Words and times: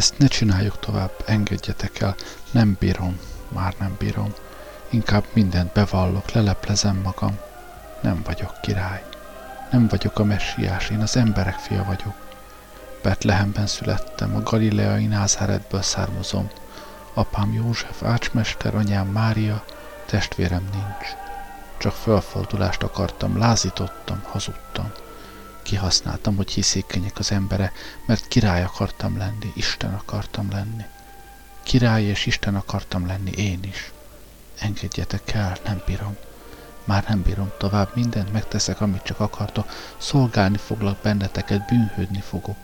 Ezt 0.00 0.18
ne 0.18 0.26
csináljuk 0.26 0.78
tovább, 0.78 1.12
engedjetek 1.26 2.00
el. 2.00 2.14
Nem 2.50 2.76
bírom, 2.78 3.20
már 3.48 3.74
nem 3.78 3.96
bírom. 3.98 4.32
Inkább 4.88 5.24
mindent 5.32 5.72
bevallok, 5.72 6.30
leleplezem 6.30 6.96
magam. 6.96 7.38
Nem 8.00 8.22
vagyok 8.24 8.60
király. 8.60 9.04
Nem 9.70 9.88
vagyok 9.88 10.18
a 10.18 10.24
messiás, 10.24 10.90
én 10.90 11.00
az 11.00 11.16
emberek 11.16 11.54
fia 11.54 11.84
vagyok. 11.84 12.14
Betlehemben 13.02 13.66
születtem, 13.66 14.36
a 14.36 14.42
galileai 14.42 15.06
Názáretből 15.06 15.82
származom. 15.82 16.50
Apám 17.14 17.52
József, 17.52 18.02
ácsmester, 18.02 18.74
anyám 18.74 19.06
Mária, 19.06 19.64
testvérem 20.06 20.68
nincs. 20.72 21.08
Csak 21.78 21.92
felfordulást 21.92 22.82
akartam, 22.82 23.38
lázítottam, 23.38 24.22
hazudtam. 24.28 24.92
Kihasználtam, 25.62 26.36
hogy 26.36 26.50
hiszékenyek 26.50 27.18
az 27.18 27.32
embere, 27.32 27.72
mert 28.06 28.28
király 28.28 28.62
akartam 28.62 29.18
lenni, 29.18 29.52
Isten 29.54 29.94
akartam 29.94 30.50
lenni. 30.50 30.84
Király 31.62 32.04
és 32.04 32.26
Isten 32.26 32.54
akartam 32.54 33.06
lenni 33.06 33.30
én 33.30 33.60
is. 33.62 33.92
Engedjetek 34.58 35.32
el, 35.32 35.56
nem 35.64 35.82
bírom. 35.86 36.16
Már 36.84 37.04
nem 37.08 37.22
bírom 37.22 37.52
tovább, 37.58 37.90
mindent 37.94 38.32
megteszek, 38.32 38.80
amit 38.80 39.02
csak 39.02 39.20
akartok. 39.20 39.70
Szolgálni 39.96 40.56
foglak 40.56 40.98
benneteket, 41.02 41.66
bűnhődni 41.66 42.20
fogok. 42.20 42.56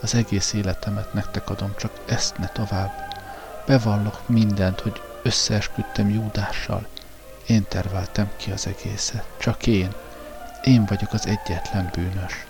Az 0.00 0.14
egész 0.14 0.52
életemet 0.52 1.12
nektek 1.12 1.50
adom, 1.50 1.74
csak 1.78 1.92
ezt 2.06 2.38
ne 2.38 2.48
tovább. 2.48 2.92
Bevallok 3.66 4.28
mindent, 4.28 4.80
hogy 4.80 5.02
összeesküdtem 5.22 6.10
Júdással. 6.10 6.86
Én 7.46 7.64
terveltem 7.68 8.30
ki 8.36 8.50
az 8.50 8.66
egészet. 8.66 9.26
Csak 9.38 9.66
én. 9.66 9.94
Én 10.64 10.84
vagyok 10.84 11.12
az 11.12 11.26
egyetlen 11.26 11.90
bűnös. 11.92 12.46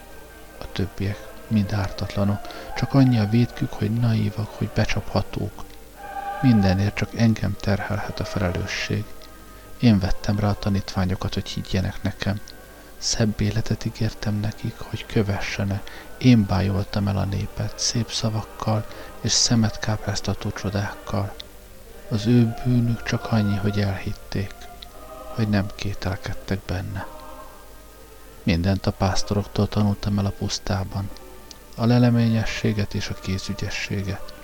A 0.58 0.72
többiek 0.72 1.26
mind 1.48 1.72
ártatlanok, 1.72 2.40
csak 2.76 2.94
annyi 2.94 3.18
a 3.18 3.28
védkük, 3.28 3.72
hogy 3.72 3.90
naívak, 3.90 4.48
hogy 4.48 4.70
becsaphatók. 4.74 5.64
Mindenért 6.42 6.94
csak 6.94 7.14
engem 7.16 7.56
terhelhet 7.60 8.20
a 8.20 8.24
felelősség. 8.24 9.04
Én 9.78 9.98
vettem 9.98 10.38
rá 10.38 10.48
a 10.48 10.58
tanítványokat, 10.58 11.34
hogy 11.34 11.48
higgyenek 11.48 12.02
nekem. 12.02 12.40
Szebb 12.98 13.40
életet 13.40 13.84
ígértem 13.84 14.34
nekik, 14.34 14.78
hogy 14.78 15.06
kövessenek. 15.06 15.90
Én 16.18 16.46
bájoltam 16.46 17.08
el 17.08 17.16
a 17.16 17.24
népet 17.24 17.78
szép 17.78 18.10
szavakkal 18.10 18.86
és 19.20 19.32
szemet 19.32 19.78
kápráztató 19.78 20.50
csodákkal. 20.50 21.34
Az 22.08 22.26
ő 22.26 22.54
bűnük 22.64 23.02
csak 23.02 23.32
annyi, 23.32 23.56
hogy 23.56 23.80
elhitték, 23.80 24.54
hogy 25.34 25.48
nem 25.48 25.66
kételkedtek 25.74 26.58
benne. 26.66 27.13
Mindent 28.44 28.86
a 28.86 28.90
pásztoroktól 28.90 29.68
tanultam 29.68 30.18
el 30.18 30.26
a 30.26 30.34
pusztában, 30.38 31.10
a 31.76 31.86
leleményességet 31.86 32.94
és 32.94 33.08
a 33.08 33.14
kézügyességet. 33.14 34.34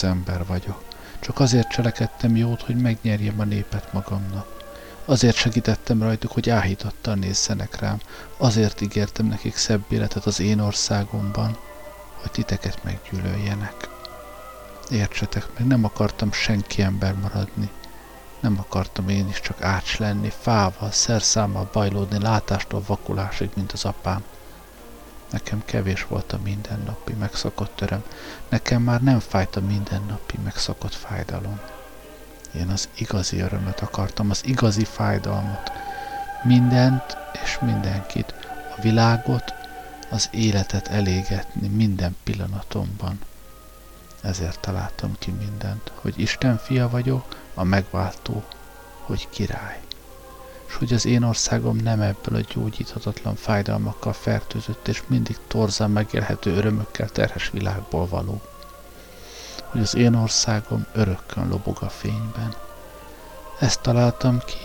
ember 0.00 0.46
vagyok. 0.46 0.82
Csak 1.20 1.40
azért 1.40 1.68
cselekedtem 1.68 2.36
jót, 2.36 2.62
hogy 2.62 2.76
megnyerjem 2.76 3.40
a 3.40 3.44
népet 3.44 3.92
magamnak. 3.92 4.60
Azért 5.04 5.36
segítettem 5.36 6.02
rajtuk, 6.02 6.32
hogy 6.32 6.50
áhítattal 6.50 7.14
nézzenek 7.14 7.80
rám. 7.80 8.00
Azért 8.36 8.80
ígértem 8.80 9.26
nekik 9.26 9.56
szebb 9.56 9.84
életet 9.88 10.24
az 10.24 10.40
én 10.40 10.58
országomban, 10.60 11.58
hogy 12.20 12.30
titeket 12.30 12.84
meggyűlöljenek. 12.84 13.88
Értsetek 14.90 15.46
meg, 15.58 15.66
nem 15.66 15.84
akartam 15.84 16.32
senki 16.32 16.82
ember 16.82 17.14
maradni. 17.14 17.70
Nem 18.42 18.58
akartam 18.58 19.08
én 19.08 19.28
is 19.28 19.40
csak 19.40 19.62
ács 19.62 19.98
lenni, 19.98 20.32
fával, 20.40 20.90
szerszámmal 20.90 21.68
bajlódni, 21.72 22.22
látástól 22.22 22.82
vakulásig, 22.86 23.50
mint 23.54 23.72
az 23.72 23.84
apám. 23.84 24.24
Nekem 25.30 25.62
kevés 25.64 26.06
volt 26.06 26.32
a 26.32 26.38
mindennapi 26.44 27.12
megszokott 27.12 27.80
öröm, 27.80 28.04
nekem 28.48 28.82
már 28.82 29.02
nem 29.02 29.18
fájt 29.18 29.56
a 29.56 29.60
mindennapi 29.60 30.38
megszokott 30.44 30.94
fájdalom. 30.94 31.60
Én 32.54 32.68
az 32.68 32.88
igazi 32.94 33.40
örömöt 33.40 33.80
akartam, 33.80 34.30
az 34.30 34.46
igazi 34.46 34.84
fájdalmat. 34.84 35.72
Mindent 36.42 37.16
és 37.44 37.58
mindenkit, 37.60 38.34
a 38.76 38.80
világot, 38.80 39.54
az 40.10 40.28
életet 40.32 40.88
elégetni 40.88 41.68
minden 41.68 42.16
pillanatomban. 42.22 43.20
Ezért 44.20 44.60
találtam 44.60 45.16
ki 45.18 45.30
mindent, 45.30 45.92
hogy 45.94 46.20
Isten 46.20 46.56
fia 46.58 46.88
vagyok, 46.88 47.41
a 47.54 47.64
megváltó, 47.64 48.42
hogy 49.00 49.28
király. 49.28 49.80
És 50.66 50.74
hogy 50.74 50.92
az 50.92 51.06
én 51.06 51.22
országom 51.22 51.76
nem 51.76 52.00
ebből 52.00 52.38
a 52.40 52.46
gyógyíthatatlan 52.54 53.34
fájdalmakkal 53.34 54.12
fertőzött 54.12 54.88
és 54.88 55.02
mindig 55.06 55.36
torzán 55.46 55.90
megélhető 55.90 56.56
örömökkel 56.56 57.08
terhes 57.08 57.50
világból 57.50 58.06
való. 58.06 58.40
Hogy 59.64 59.80
az 59.80 59.94
én 59.94 60.14
országom 60.14 60.86
örökkön 60.92 61.48
lobog 61.48 61.76
a 61.80 61.88
fényben. 61.88 62.54
Ezt 63.58 63.80
találtam 63.80 64.38
ki, 64.46 64.58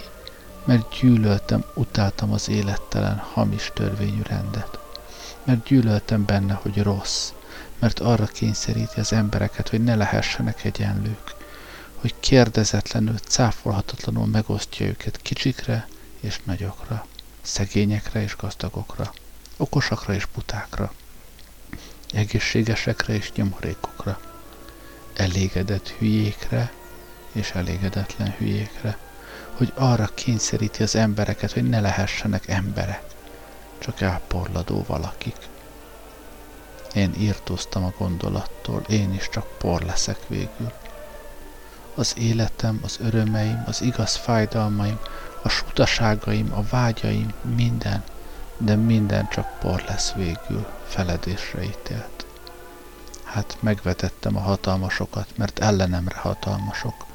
mert 0.66 0.96
gyűlöltem, 1.00 1.64
utáltam 1.74 2.34
az 2.34 2.50
élettelen, 2.50 3.18
hamis 3.34 3.72
törvényű 3.74 4.22
rendet. 4.22 4.80
Mert 5.44 5.64
gyűlöltem 5.64 6.26
benne, 6.26 6.54
hogy 6.54 6.84
rossz, 6.84 7.32
mert 7.80 8.00
arra 8.00 8.26
kényszeríti 8.26 9.00
az 9.00 9.14
embereket, 9.14 9.70
hogy 9.70 9.84
ne 9.84 9.96
lehessenek 9.96 10.64
egyenlők, 10.64 11.36
hogy 12.00 12.16
kérdezetlenül, 12.20 13.18
cáfolhatatlanul 13.18 14.26
megosztja 14.26 14.86
őket 14.86 15.22
kicsikre 15.22 15.88
és 16.20 16.40
nagyokra, 16.44 17.06
szegényekre 17.42 18.22
és 18.22 18.36
gazdagokra, 18.36 19.14
okosakra 19.58 20.14
és 20.14 20.26
butákra, 20.26 20.94
egészségesekre 22.14 23.14
és 23.14 23.32
nyomorékokra, 23.32 24.20
elégedett 25.16 25.90
hülyékre 25.90 26.72
és 27.32 27.52
elégedetlen 27.52 28.36
hülyékre, 28.38 28.98
hogy 29.52 29.74
arra 29.76 30.10
kényszeríti 30.14 30.84
az 30.84 30.96
embereket, 30.96 31.52
hogy 31.52 31.70
ne 31.70 31.80
lehessenek 31.80 32.48
emberek, 32.48 33.04
csak 33.78 34.02
elporladó 34.02 34.84
valakik. 34.88 35.36
Én 36.94 37.14
írtóztam 37.20 37.84
a 37.84 37.94
gondolattól, 37.98 38.84
én 38.90 39.14
is 39.14 39.30
csak 39.30 39.58
por 39.58 39.82
leszek 39.82 40.28
végül. 40.28 40.72
Az 41.98 42.14
életem, 42.18 42.80
az 42.84 42.98
örömeim, 43.02 43.64
az 43.66 43.82
igaz 43.82 44.16
fájdalmaim, 44.16 45.00
a 45.42 45.50
sutaságaim, 45.50 46.54
a 46.54 46.62
vágyaim, 46.70 47.34
minden, 47.56 48.04
de 48.58 48.76
minden 48.76 49.28
csak 49.30 49.60
por 49.60 49.84
lesz 49.88 50.12
végül, 50.12 50.68
feledésre 50.88 51.64
ítélt. 51.64 52.26
Hát 53.24 53.58
megvetettem 53.60 54.36
a 54.36 54.40
hatalmasokat, 54.40 55.28
mert 55.36 55.60
ellenemre 55.60 56.18
hatalmasok. 56.18 57.06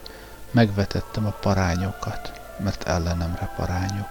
Megvetettem 0.50 1.26
a 1.26 1.31
parányokat, 1.40 2.40
mert 2.58 2.82
ellenemre 2.82 3.52
parányok. 3.56 4.08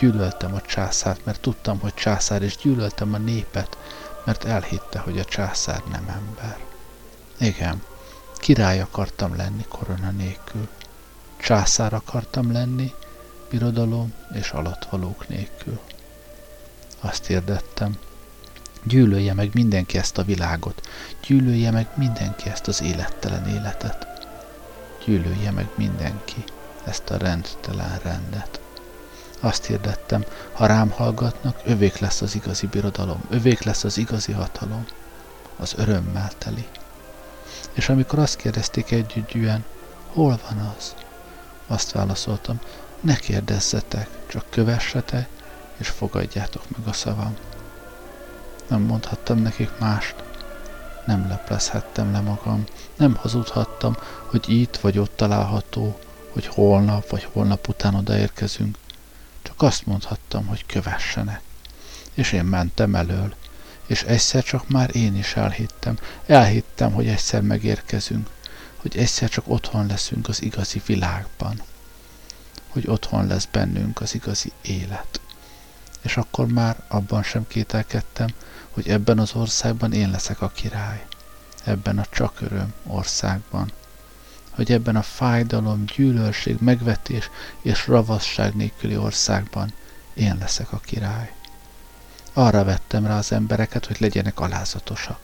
Gyűlöltem 0.00 0.54
a 0.54 0.60
császárt, 0.60 1.24
mert 1.24 1.40
tudtam, 1.40 1.80
hogy 1.80 1.94
császár, 1.94 2.42
és 2.42 2.56
gyűlöltem 2.56 3.14
a 3.14 3.18
népet, 3.18 3.76
mert 4.24 4.44
elhitte, 4.44 4.98
hogy 4.98 5.18
a 5.18 5.24
császár 5.24 5.82
nem 5.90 6.08
ember. 6.08 6.58
Igen, 7.38 7.82
király 8.38 8.80
akartam 8.80 9.36
lenni 9.36 9.64
korona 9.68 10.10
nélkül. 10.10 10.68
Császár 11.36 11.94
akartam 11.94 12.52
lenni, 12.52 12.92
birodalom 13.50 14.12
és 14.32 14.50
alatvalók 14.50 15.28
nélkül. 15.28 15.80
Azt 17.00 17.26
hirdettem, 17.26 17.98
gyűlölje 18.84 19.34
meg 19.34 19.50
mindenki 19.52 19.98
ezt 19.98 20.18
a 20.18 20.24
világot, 20.24 20.88
gyűlölje 21.26 21.70
meg 21.70 21.86
mindenki 21.94 22.48
ezt 22.48 22.68
az 22.68 22.82
élettelen 22.82 23.48
életet, 23.48 24.06
gyűlölje 25.04 25.50
meg 25.50 25.68
mindenki 25.74 26.44
ezt 26.84 27.10
a 27.10 27.16
rendtelen 27.16 27.98
rendet. 28.02 28.60
Azt 29.40 29.64
hirdettem, 29.64 30.24
ha 30.52 30.66
rám 30.66 30.90
hallgatnak, 30.90 31.60
övék 31.64 31.98
lesz 31.98 32.20
az 32.20 32.34
igazi 32.34 32.66
birodalom, 32.66 33.24
övék 33.30 33.62
lesz 33.62 33.84
az 33.84 33.98
igazi 33.98 34.32
hatalom, 34.32 34.86
az 35.56 35.74
örömmel 35.76 36.30
teli. 36.38 36.66
És 37.76 37.88
amikor 37.88 38.18
azt 38.18 38.36
kérdezték 38.36 38.90
együttjűen, 38.90 39.64
hol 40.06 40.40
van 40.48 40.74
az? 40.76 40.94
Azt 41.66 41.92
válaszoltam, 41.92 42.60
ne 43.00 43.16
kérdezzetek, 43.16 44.08
csak 44.26 44.44
kövessetek, 44.50 45.28
és 45.76 45.88
fogadjátok 45.88 46.62
meg 46.76 46.86
a 46.88 46.92
szavam. 46.92 47.36
Nem 48.68 48.80
mondhattam 48.80 49.38
nekik 49.38 49.70
mást, 49.78 50.14
nem 51.06 51.28
leplezhettem 51.28 52.12
le 52.12 52.20
magam, 52.20 52.64
nem 52.96 53.14
hazudhattam, 53.14 53.96
hogy 54.26 54.44
itt 54.48 54.76
vagy 54.76 54.98
ott 54.98 55.16
található, 55.16 55.98
hogy 56.32 56.46
holnap 56.46 57.08
vagy 57.10 57.28
holnap 57.32 57.68
után 57.68 57.94
odaérkezünk. 57.94 58.78
Csak 59.42 59.62
azt 59.62 59.86
mondhattam, 59.86 60.46
hogy 60.46 60.66
kövessenek. 60.66 61.40
És 62.14 62.32
én 62.32 62.44
mentem 62.44 62.94
elől, 62.94 63.34
és 63.86 64.02
egyszer 64.02 64.42
csak 64.42 64.68
már 64.68 64.96
én 64.96 65.16
is 65.16 65.36
elhittem, 65.36 65.98
elhittem, 66.26 66.92
hogy 66.92 67.06
egyszer 67.06 67.42
megérkezünk, 67.42 68.28
hogy 68.76 68.96
egyszer 68.96 69.28
csak 69.28 69.48
otthon 69.48 69.86
leszünk 69.86 70.28
az 70.28 70.42
igazi 70.42 70.82
világban, 70.86 71.62
hogy 72.68 72.88
otthon 72.88 73.26
lesz 73.26 73.48
bennünk 73.50 74.00
az 74.00 74.14
igazi 74.14 74.52
élet. 74.62 75.20
és 76.02 76.16
akkor 76.16 76.46
már 76.46 76.76
abban 76.88 77.22
sem 77.22 77.46
kételkedtem, 77.48 78.28
hogy 78.70 78.88
ebben 78.88 79.18
az 79.18 79.34
országban 79.34 79.92
én 79.92 80.10
leszek 80.10 80.40
a 80.40 80.48
király. 80.48 81.06
Ebben 81.64 81.98
a 81.98 82.06
csak 82.10 82.40
öröm 82.40 82.72
országban. 82.86 83.72
Hogy 84.50 84.72
ebben 84.72 84.96
a 84.96 85.02
fájdalom, 85.02 85.84
gyűlölség, 85.96 86.56
megvetés 86.60 87.30
és 87.62 87.86
ravasság 87.86 88.54
nélküli 88.54 88.96
országban 88.96 89.72
én 90.14 90.36
leszek 90.40 90.72
a 90.72 90.78
király. 90.78 91.32
Arra 92.38 92.64
vettem 92.64 93.06
rá 93.06 93.16
az 93.18 93.32
embereket, 93.32 93.86
hogy 93.86 93.96
legyenek 94.00 94.40
alázatosak. 94.40 95.18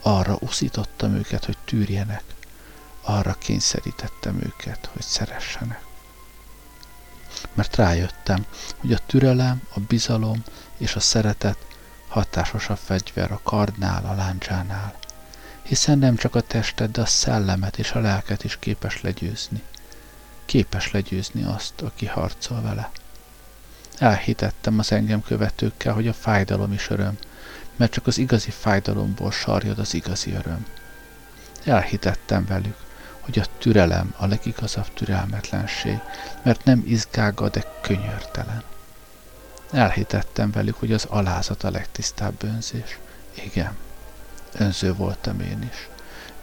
Arra 0.00 0.36
uszítottam 0.40 1.14
őket, 1.14 1.44
hogy 1.44 1.56
tűrjenek. 1.64 2.22
Arra 3.02 3.32
kényszerítettem 3.32 4.40
őket, 4.42 4.88
hogy 4.92 5.02
szeressenek. 5.02 5.84
Mert 7.52 7.76
rájöttem, 7.76 8.46
hogy 8.76 8.92
a 8.92 8.98
türelem, 9.06 9.62
a 9.74 9.80
bizalom 9.80 10.42
és 10.76 10.94
a 10.94 11.00
szeretet 11.00 11.58
hatásosabb 12.08 12.78
fegyver 12.78 13.32
a 13.32 13.40
kardnál, 13.42 14.04
a 14.04 14.14
láncsánál, 14.14 14.94
hiszen 15.62 15.98
nem 15.98 16.16
csak 16.16 16.34
a 16.34 16.40
testet, 16.40 16.90
de 16.90 17.00
a 17.00 17.06
szellemet 17.06 17.78
és 17.78 17.92
a 17.92 18.00
lelket 18.00 18.44
is 18.44 18.58
képes 18.58 19.00
legyőzni. 19.00 19.62
Képes 20.44 20.90
legyőzni 20.90 21.42
azt, 21.42 21.80
aki 21.80 22.06
harcol 22.06 22.60
vele. 22.62 22.90
Elhitettem 24.02 24.78
az 24.78 24.92
engem 24.92 25.22
követőkkel, 25.22 25.94
hogy 25.94 26.08
a 26.08 26.12
fájdalom 26.12 26.72
is 26.72 26.90
öröm, 26.90 27.18
mert 27.76 27.92
csak 27.92 28.06
az 28.06 28.18
igazi 28.18 28.50
fájdalomból 28.50 29.30
sarjad 29.30 29.78
az 29.78 29.94
igazi 29.94 30.32
öröm. 30.32 30.66
Elhitettem 31.64 32.44
velük, 32.44 32.76
hogy 33.20 33.38
a 33.38 33.44
türelem 33.58 34.14
a 34.16 34.26
legigazabb 34.26 34.94
türelmetlenség, 34.94 35.98
mert 36.42 36.64
nem 36.64 36.82
izgága, 36.86 37.48
de 37.48 37.64
könyörtelen. 37.80 38.62
Elhitettem 39.72 40.50
velük, 40.50 40.76
hogy 40.76 40.92
az 40.92 41.04
alázat 41.04 41.64
a 41.64 41.70
legtisztább 41.70 42.42
önzés. 42.42 42.98
Igen, 43.32 43.76
önző 44.52 44.94
voltam 44.94 45.40
én 45.40 45.68
is. 45.72 45.88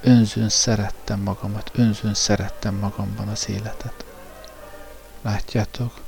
Önzőn 0.01 0.49
szerettem 0.49 1.19
magamat, 1.19 1.71
önzőn 1.73 2.13
szerettem 2.13 2.75
magamban 2.75 3.27
az 3.27 3.49
életet. 3.49 4.05
Látjátok, 5.21 6.07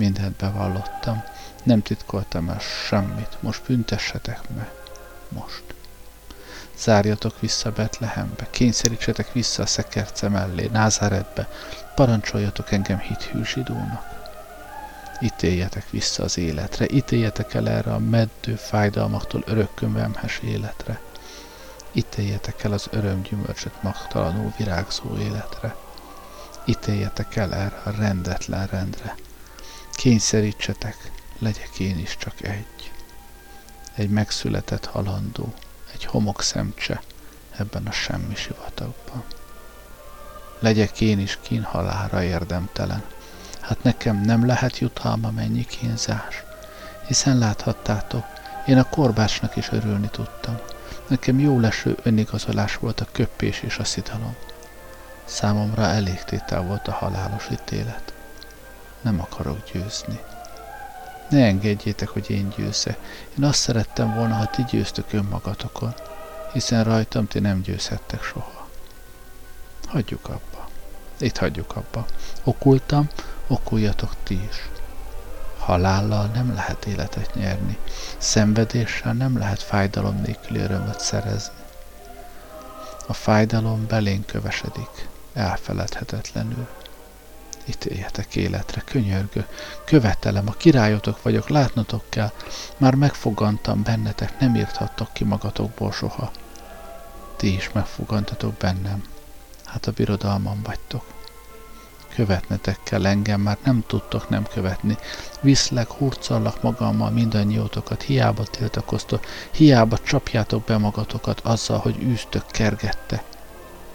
mindent 0.00 0.36
bevallottam, 0.36 1.24
nem 1.62 1.82
titkoltam 1.82 2.48
el 2.48 2.58
semmit, 2.58 3.36
most 3.40 3.62
büntessetek 3.66 4.40
meg, 4.54 4.70
most. 5.28 5.62
Zárjatok 6.78 7.40
vissza 7.40 7.72
Betlehembe, 7.72 8.46
kényszerítsetek 8.50 9.32
vissza 9.32 9.62
a 9.62 9.66
szekerce 9.66 10.28
mellé, 10.28 10.68
Názáretbe, 10.72 11.48
parancsoljatok 11.94 12.72
engem 12.72 12.98
hithű 12.98 13.44
zsidónak. 13.44 14.04
Ítéljetek 15.20 15.90
vissza 15.90 16.22
az 16.22 16.38
életre, 16.38 16.86
ítéljetek 16.90 17.54
el 17.54 17.68
erre 17.68 17.92
a 17.92 17.98
meddő 17.98 18.54
fájdalmaktól 18.54 19.42
örökkömvemhes 19.46 20.40
életre. 20.44 21.00
Ítéljetek 21.92 22.64
el 22.64 22.72
az 22.72 22.86
örömgyümölcsöt 22.90 23.82
magtalanul 23.82 24.52
virágzó 24.56 25.16
életre. 25.18 25.74
Ítéljetek 26.64 27.36
el 27.36 27.54
erre 27.54 27.80
a 27.84 27.90
rendetlen 27.90 28.66
rendre. 28.66 29.14
Kényszerítsetek, 30.00 31.10
legyek 31.38 31.78
én 31.78 31.98
is 31.98 32.16
csak 32.16 32.42
egy. 32.42 32.92
Egy 33.94 34.08
megszületett 34.10 34.84
halandó, 34.84 35.54
egy 35.92 36.04
homok 36.04 36.42
szemcse 36.42 37.02
ebben 37.56 37.86
a 37.86 37.90
semmi 37.92 38.34
sivatagban. 38.34 39.24
Legyek 40.58 41.00
én 41.00 41.18
is 41.18 41.38
kínhalára 41.42 42.22
érdemtelen. 42.22 43.04
Hát 43.60 43.82
nekem 43.82 44.20
nem 44.20 44.46
lehet 44.46 44.78
jutalma 44.78 45.30
mennyi 45.30 45.64
kínzás. 45.64 46.42
Hiszen 47.06 47.38
láthattátok, 47.38 48.24
én 48.66 48.78
a 48.78 48.88
korbácsnak 48.88 49.56
is 49.56 49.68
örülni 49.70 50.08
tudtam. 50.10 50.58
Nekem 51.08 51.38
jó 51.38 51.58
leső 51.58 51.96
önigazolás 52.02 52.76
volt 52.76 53.00
a 53.00 53.08
köppés 53.12 53.60
és 53.62 53.78
a 53.78 53.84
szidalom. 53.84 54.36
Számomra 55.24 55.82
elégtétel 55.82 56.62
volt 56.62 56.88
a 56.88 56.92
halálos 56.92 57.48
ítélet. 57.52 58.12
Nem 59.00 59.20
akarok 59.20 59.70
győzni. 59.72 60.20
Ne 61.30 61.44
engedjétek, 61.44 62.08
hogy 62.08 62.30
én 62.30 62.52
győzze. 62.56 62.96
Én 63.38 63.44
azt 63.44 63.60
szerettem 63.60 64.14
volna, 64.14 64.34
ha 64.34 64.46
ti 64.46 64.64
győztök 64.70 65.12
önmagatokon, 65.12 65.94
hiszen 66.52 66.84
rajtam 66.84 67.26
ti 67.26 67.38
nem 67.38 67.60
győzhettek 67.60 68.22
soha. 68.22 68.68
Hagyjuk 69.86 70.28
abba. 70.28 70.68
Itt 71.18 71.36
hagyjuk 71.36 71.76
abba. 71.76 72.06
Okultam, 72.44 73.08
okuljatok 73.46 74.10
ti 74.22 74.34
is. 74.34 74.68
Halállal 75.58 76.26
nem 76.26 76.54
lehet 76.54 76.84
életet 76.86 77.34
nyerni, 77.34 77.78
szenvedéssel 78.18 79.12
nem 79.12 79.38
lehet 79.38 79.62
fájdalom 79.62 80.20
nélküli 80.20 80.60
örömöt 80.60 81.00
szerezni. 81.00 81.54
A 83.06 83.12
fájdalom 83.12 83.86
belén 83.86 84.24
kövesedik, 84.24 85.08
elfeledhetetlenül 85.32 86.68
ítéljetek 87.68 88.36
életre, 88.36 88.82
könyörgő, 88.84 89.46
követelem, 89.84 90.48
a 90.48 90.52
királyotok 90.52 91.22
vagyok, 91.22 91.48
látnotok 91.48 92.04
kell, 92.08 92.32
már 92.76 92.94
megfogantam 92.94 93.82
bennetek, 93.82 94.40
nem 94.40 94.54
írthattok 94.54 95.12
ki 95.12 95.24
magatokból 95.24 95.92
soha. 95.92 96.30
Ti 97.36 97.54
is 97.54 97.70
megfogantatok 97.72 98.54
bennem, 98.54 99.04
hát 99.64 99.86
a 99.86 99.92
birodalmam 99.92 100.62
vagytok. 100.62 101.04
Követnetek 102.14 102.78
kell 102.82 103.06
engem, 103.06 103.40
már 103.40 103.58
nem 103.64 103.84
tudtok 103.86 104.28
nem 104.28 104.44
követni. 104.44 104.96
Viszlek, 105.40 105.90
hurcallak 105.90 106.62
magammal 106.62 107.10
mindannyiótokat, 107.10 108.02
hiába 108.02 108.44
tiltakoztok, 108.44 109.24
hiába 109.50 109.98
csapjátok 109.98 110.64
be 110.64 110.78
magatokat 110.78 111.40
azzal, 111.40 111.78
hogy 111.78 112.02
űztök, 112.02 112.46
kergette. 112.46 113.24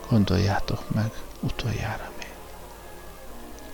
Gondoljátok 0.10 0.90
meg 0.94 1.12
utoljára. 1.40 2.15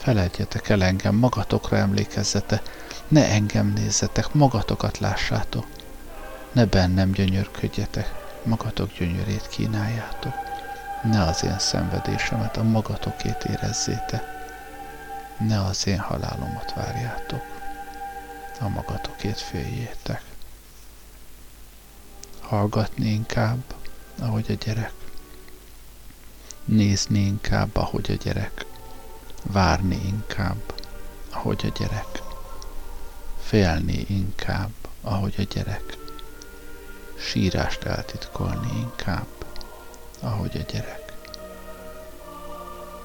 Feledjetek 0.02 0.70
el 0.70 0.84
engem, 0.84 1.16
magatokra 1.16 1.78
emlékezzete, 1.78 2.62
ne 3.08 3.30
engem 3.30 3.68
nézzetek, 3.68 4.34
magatokat 4.34 4.98
lássátok. 4.98 5.66
Ne 6.52 6.66
bennem 6.66 7.12
gyönyörködjetek, 7.12 8.14
magatok 8.44 8.98
gyönyörét 8.98 9.48
kínáljátok. 9.48 10.34
Ne 11.04 11.24
az 11.24 11.44
én 11.44 11.60
szenvedésemet 11.60 12.58
a 12.58 12.64
magatokét 12.64 13.44
érezzétek. 13.44 14.24
Ne 15.38 15.66
az 15.66 15.88
én 15.88 16.00
halálomat 16.00 16.74
várjátok. 16.74 17.44
A 18.60 18.68
magatokét 18.68 19.40
féljétek. 19.40 20.24
Hallgatni 22.40 23.10
inkább, 23.10 23.64
ahogy 24.20 24.46
a 24.50 24.64
gyerek. 24.66 24.94
Nézni 26.66 27.20
inkább, 27.20 27.76
ahogy 27.76 28.12
a 28.12 28.24
gyerek 28.24 28.70
várni 29.44 30.02
inkább, 30.06 30.74
ahogy 31.30 31.72
a 31.74 31.78
gyerek, 31.80 32.22
félni 33.40 34.06
inkább, 34.08 34.72
ahogy 35.02 35.34
a 35.38 35.42
gyerek, 35.54 35.98
sírást 37.18 37.84
eltitkolni 37.84 38.78
inkább, 38.78 39.28
ahogy 40.20 40.58
a 40.58 40.72
gyerek. 40.72 41.14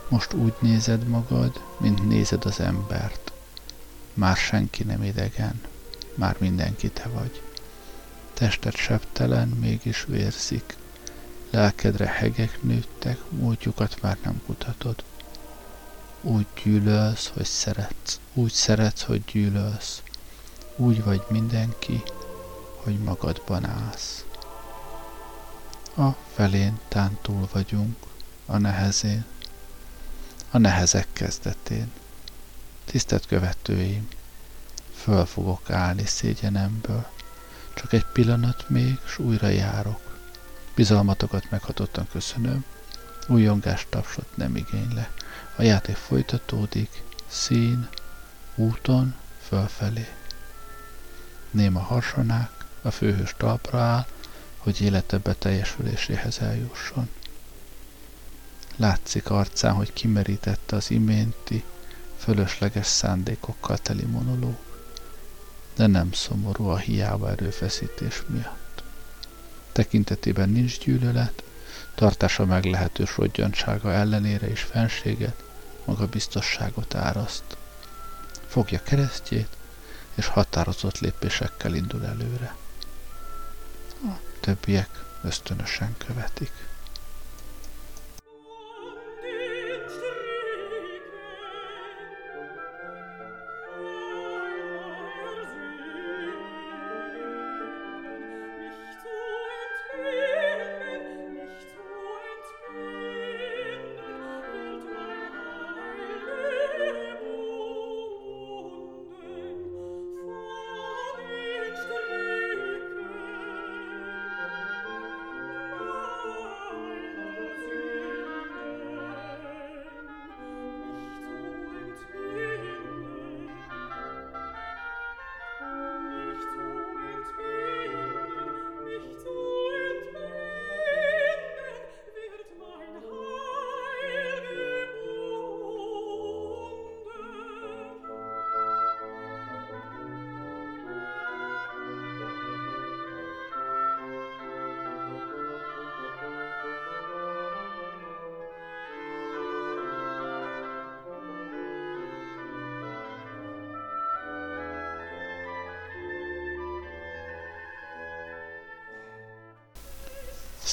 Most 0.09 0.33
úgy 0.33 0.55
nézed 0.59 1.09
magad, 1.09 1.62
mint 1.76 2.09
nézed 2.09 2.45
az 2.45 2.61
embert. 2.61 3.33
Már 4.14 4.37
senki 4.37 4.85
nem 4.85 5.02
idegen, 5.02 5.61
már 6.14 6.37
mindenki 6.38 6.90
te 6.90 7.09
vagy. 7.09 7.43
Tested 8.35 8.75
sebtelen, 8.75 9.49
mégis 9.49 10.05
vérzik. 10.05 10.76
Lelkedre 11.50 12.07
hegek 12.07 12.62
nőttek, 12.62 13.19
múltjukat 13.31 14.02
már 14.02 14.19
nem 14.23 14.43
kutatod. 14.47 15.05
Úgy 16.26 16.47
gyűlölsz, 16.62 17.30
hogy 17.35 17.45
szeretsz. 17.45 18.21
Úgy 18.33 18.52
szeretsz, 18.52 19.02
hogy 19.02 19.25
gyűlölsz. 19.25 20.02
Úgy 20.76 21.04
vagy 21.04 21.23
mindenki, 21.28 22.02
hogy 22.76 22.99
magadban 22.99 23.64
állsz. 23.64 24.25
A 25.97 26.11
felén 26.35 26.78
tán 26.88 27.18
túl 27.23 27.49
vagyunk, 27.52 27.97
a 28.47 28.56
nehezén, 28.56 29.25
a 30.50 30.59
nehezek 30.59 31.06
kezdetén. 31.12 31.92
Tisztelt 32.85 33.26
követőim, 33.26 34.09
föl 34.95 35.26
fogok 35.26 35.71
állni 35.71 36.04
szégyenemből. 36.06 37.06
Csak 37.75 37.92
egy 37.92 38.06
pillanat 38.12 38.68
még, 38.68 38.99
s 39.04 39.18
újra 39.18 39.49
járok. 39.49 40.00
Bizalmatokat 40.75 41.50
meghatottan 41.50 42.09
köszönöm. 42.12 42.64
Újongás 43.28 43.87
tapsot 43.90 44.37
nem 44.37 44.56
igénylek. 44.56 45.15
A 45.56 45.62
játék 45.62 45.96
folytatódik, 45.96 47.02
szín, 47.26 47.88
úton, 48.54 49.14
fölfelé. 49.48 50.08
Néma 51.50 51.80
harsonák, 51.80 52.50
a 52.82 52.90
főhős 52.90 53.34
talpra 53.36 53.78
áll, 53.80 54.06
hogy 54.58 54.80
élete 54.80 55.18
beteljesüléséhez 55.18 56.38
eljusson. 56.38 57.08
Látszik 58.76 59.30
arcán, 59.30 59.75
hogy 59.75 59.92
kimerítette 59.92 60.76
az 60.76 60.90
iménti, 60.90 61.64
fölösleges 62.16 62.86
szándékokkal 62.86 63.78
teli 63.78 64.04
monológ. 64.04 64.56
de 65.76 65.86
nem 65.86 66.12
szomorú 66.12 66.66
a 66.66 66.76
hiába 66.76 67.30
erőfeszítés 67.30 68.22
miatt. 68.26 68.82
Tekintetében 69.72 70.48
nincs 70.48 70.78
gyűlölet, 70.78 71.42
tartása 71.94 72.44
meglehetős 72.44 73.16
rodgyantsága 73.16 73.92
ellenére 73.92 74.50
is 74.50 74.60
fenséget, 74.60 75.44
magabiztosságot 75.87 76.95
áraszt. 76.95 77.57
Fogja 78.47 78.83
keresztjét, 78.83 79.49
és 80.14 80.26
határozott 80.26 80.99
lépésekkel 80.99 81.75
indul 81.75 82.05
előre. 82.05 82.57
A 84.05 84.12
többiek 84.40 85.05
ösztönösen 85.23 85.95
követik. 86.07 86.52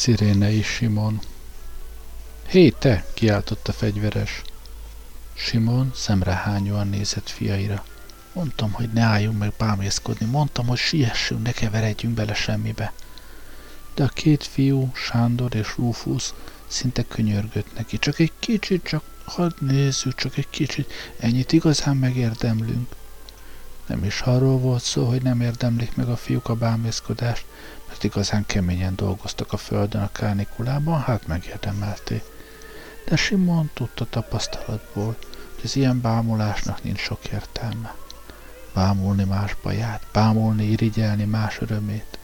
Szirénei 0.04 0.62
Simon. 0.62 1.20
Hé, 2.48 2.70
te! 2.70 3.06
kiáltotta 3.14 3.72
fegyveres. 3.72 4.42
Simon 5.34 5.92
szemrehányóan 5.96 6.88
nézett 6.88 7.30
fiaira. 7.30 7.86
Mondtam, 8.34 8.72
hogy 8.72 8.90
ne 8.94 9.02
álljunk 9.02 9.38
meg 9.38 9.54
bámészkodni, 9.58 10.26
mondtam, 10.26 10.68
hogy 10.68 10.78
siessünk, 10.78 11.44
ne 11.44 11.52
keveredjünk 11.52 12.16
bele 12.16 12.34
semmibe. 12.34 12.94
De 13.96 14.04
a 14.04 14.08
két 14.08 14.44
fiú, 14.44 14.92
Sándor 14.94 15.56
és 15.56 15.78
Rufus 15.78 16.34
szinte 16.68 17.04
könyörgött 17.08 17.76
neki. 17.76 18.00
Csak 18.00 18.20
egy 18.20 18.32
kicsit, 18.40 18.84
csak 18.84 19.04
hadd 19.26 19.54
nézzük, 19.60 20.16
csak 20.16 20.38
egy 20.38 20.50
kicsit, 20.50 20.92
ennyit 21.20 21.52
igazán 21.52 21.98
megérdemlünk. 21.98 22.96
Nem 23.88 24.04
is 24.04 24.22
arról 24.22 24.58
volt 24.58 24.84
szó, 24.84 25.06
hogy 25.06 25.22
nem 25.22 25.42
érdemlik 25.42 25.96
meg 25.96 26.08
a 26.08 26.16
fiúk 26.16 26.50
a 26.50 26.56
bámészkodást, 26.56 27.46
mert 28.04 28.16
igazán 28.16 28.46
keményen 28.46 28.96
dolgoztak 28.96 29.54
a 29.54 29.58
földön 29.58 30.02
a 30.02 30.12
kánikulában, 30.12 31.02
hát 31.02 31.28
megérdemelték. 31.28 32.24
De 33.06 33.16
Simon 33.16 33.70
tudta 33.74 34.06
tapasztalatból, 34.10 35.16
hogy 35.54 35.64
az 35.64 35.76
ilyen 35.76 36.02
bámulásnak 36.02 36.84
nincs 36.84 37.00
sok 37.00 37.26
értelme. 37.26 37.96
Bámulni 38.74 39.24
más 39.24 39.56
baját, 39.64 40.08
bámulni, 40.14 40.64
irigyelni 40.66 41.24
más 41.24 41.60
örömét. 41.62 42.20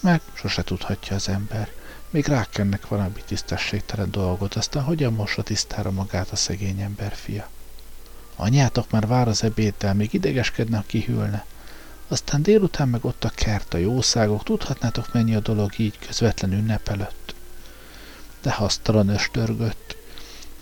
Meg 0.00 0.20
sose 0.32 0.62
tudhatja 0.62 1.16
az 1.16 1.28
ember, 1.28 1.68
még 2.10 2.26
rákennek 2.26 2.88
valami 2.88 3.22
tisztességtelen 3.26 4.10
dolgot, 4.10 4.54
aztán 4.54 4.82
hogyan 4.82 5.12
mossa 5.12 5.42
tisztára 5.42 5.90
magát 5.90 6.30
a 6.30 6.36
szegény 6.36 6.80
ember 6.80 7.12
fia. 7.14 7.48
Anyátok 8.36 8.90
már 8.90 9.06
vár 9.06 9.28
az 9.28 9.44
ebéddel, 9.44 9.94
még 9.94 10.12
idegeskedne, 10.12 10.76
ha 10.76 10.84
kihűlne. 10.86 11.44
Aztán 12.08 12.42
délután 12.42 12.88
meg 12.88 13.04
ott 13.04 13.24
a 13.24 13.28
kert, 13.28 13.74
a 13.74 13.78
jószágok, 13.78 14.44
tudhatnátok 14.44 15.12
mennyi 15.12 15.34
a 15.34 15.40
dolog 15.40 15.78
így 15.78 15.98
közvetlen 15.98 16.52
ünnep 16.52 16.88
előtt. 16.88 17.34
De 18.42 18.50
hasztalan 18.50 19.08
östörgött. 19.08 19.96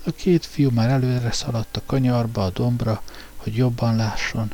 A 0.05 0.11
két 0.11 0.45
fiú 0.45 0.69
már 0.69 0.89
előre 0.89 1.31
szaladt 1.31 1.77
a 1.77 1.81
kanyarba, 1.85 2.45
a 2.45 2.49
dombra, 2.49 3.01
hogy 3.35 3.55
jobban 3.55 3.95
lásson. 3.95 4.53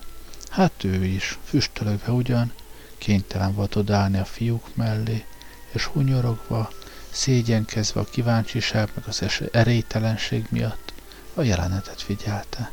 Hát 0.50 0.84
ő 0.84 1.06
is, 1.06 1.40
füstölögve 1.44 2.12
ugyan, 2.12 2.52
kénytelen 2.98 3.54
volt 3.54 3.76
odállni 3.76 4.18
a 4.18 4.26
fiúk 4.26 4.76
mellé, 4.76 5.26
és 5.72 5.86
hunyorogva, 5.86 6.70
szégyenkezve 7.10 8.00
a 8.00 8.04
kíváncsiság 8.04 8.90
meg 8.96 9.04
az 9.08 9.24
erélytelenség 9.52 10.46
miatt 10.50 10.94
a 11.34 11.42
jelenetet 11.42 12.02
figyelte. 12.02 12.72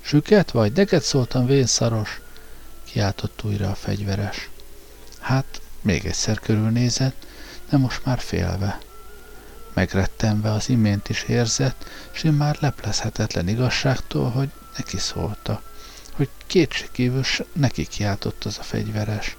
Süket 0.00 0.50
vagy? 0.50 0.72
Neked 0.72 1.02
szóltam 1.02 1.46
vénszaros, 1.46 2.20
kiáltott 2.92 3.42
újra 3.44 3.70
a 3.70 3.74
fegyveres. 3.74 4.48
Hát, 5.20 5.60
még 5.80 6.06
egyszer 6.06 6.38
körülnézett, 6.38 7.26
de 7.68 7.76
most 7.76 8.04
már 8.04 8.18
félve. 8.18 8.78
Megrettenve 9.74 10.52
az 10.52 10.68
imént 10.68 11.08
is 11.08 11.22
érzett, 11.22 11.84
és 12.12 12.22
már 12.22 12.56
leplezhetetlen 12.60 13.48
igazságtól, 13.48 14.30
hogy 14.30 14.50
neki 14.76 14.98
szólta, 14.98 15.62
hogy 16.12 16.28
kétségkívül 16.46 17.22
neki 17.52 17.86
kiáltott 17.86 18.44
az 18.44 18.58
a 18.58 18.62
fegyveres. 18.62 19.36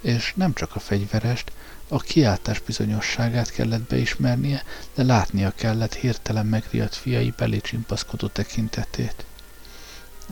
És 0.00 0.32
nem 0.36 0.52
csak 0.52 0.76
a 0.76 0.80
fegyverest, 0.80 1.52
a 1.88 1.98
kiáltás 1.98 2.60
bizonyosságát 2.60 3.50
kellett 3.50 3.82
beismernie, 3.88 4.62
de 4.94 5.02
látnia 5.02 5.50
kellett 5.50 5.94
hirtelen 5.94 6.46
megriadt 6.46 6.94
fiai 6.94 7.32
belé 7.36 7.58
csimpaszkodó 7.58 8.26
tekintetét 8.26 9.24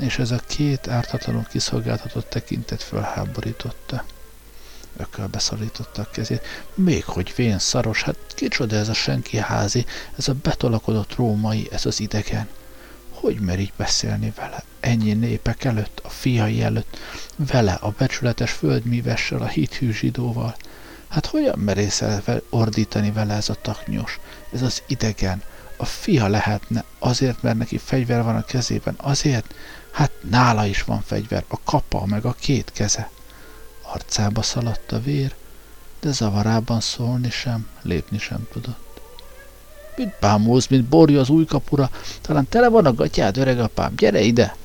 és 0.01 0.19
ez 0.19 0.31
a 0.31 0.41
két 0.47 0.89
ártatlanul 0.89 1.47
kiszolgáltatott 1.51 2.29
tekintet 2.29 2.83
fölháborította. 2.83 4.05
Ökölbe 4.97 5.39
szorította 5.39 6.03
a 6.03 6.11
kezét. 6.11 6.47
Még 6.75 7.05
hogy 7.05 7.33
vén 7.37 7.59
szaros, 7.59 8.03
hát 8.03 8.17
kicsoda 8.35 8.77
ez 8.77 8.89
a 8.89 8.95
senki 8.95 9.37
házi, 9.37 9.87
ez 10.17 10.29
a 10.29 10.35
betolakodott 10.43 11.15
római, 11.15 11.69
ez 11.71 11.87
az 11.87 12.01
idegen. 12.01 12.49
Hogy 13.11 13.41
mer 13.41 13.59
így 13.61 13.73
beszélni 13.77 14.33
vele? 14.37 14.63
Ennyi 14.81 15.13
népek 15.13 15.65
előtt, 15.65 16.01
a 16.05 16.09
fiai 16.09 16.63
előtt, 16.63 16.99
vele, 17.37 17.73
a 17.73 17.95
becsületes 17.99 18.51
földmívessel, 18.51 19.43
a 19.43 19.47
hithű 19.47 19.93
zsidóval. 19.93 20.57
Hát 21.09 21.27
hogyan 21.27 21.59
merészel 21.59 22.23
ordítani 22.51 23.11
vele 23.11 23.35
ez 23.35 23.49
a 23.49 23.55
taknyos, 23.55 24.21
ez 24.53 24.63
az 24.63 24.83
idegen, 24.87 25.43
a 25.77 25.85
fia 25.85 26.27
lehetne, 26.27 26.85
azért, 26.99 27.43
mert 27.43 27.59
neki 27.59 27.79
fegyver 27.79 28.23
van 28.23 28.37
a 28.37 28.45
kezében, 28.45 28.95
azért, 28.97 29.55
Hát 29.93 30.13
nála 30.31 30.67
is 30.67 30.83
van 30.83 31.03
fegyver, 31.03 31.45
a 31.49 31.57
kapa, 31.65 32.07
meg 32.07 32.25
a 32.25 32.33
két 32.33 32.73
keze. 32.73 33.11
Arcába 33.83 34.43
szaladt 34.43 34.93
a 34.93 35.01
vér, 35.01 35.35
de 36.01 36.13
zavarában 36.13 36.81
szólni 36.81 37.31
sem, 37.31 37.69
lépni 37.83 38.19
sem 38.19 38.49
tudott. 38.53 39.01
Mit 39.97 40.15
bámulsz, 40.21 40.67
mint 40.67 40.85
borja 40.85 41.21
az 41.21 41.29
új 41.29 41.45
kapura? 41.45 41.91
Talán 42.21 42.49
tele 42.49 42.69
van 42.69 42.87
a 42.87 42.95
gatyád, 42.95 43.37
öregapám, 43.37 43.95
gyere 43.97 44.21
ide! 44.21 44.57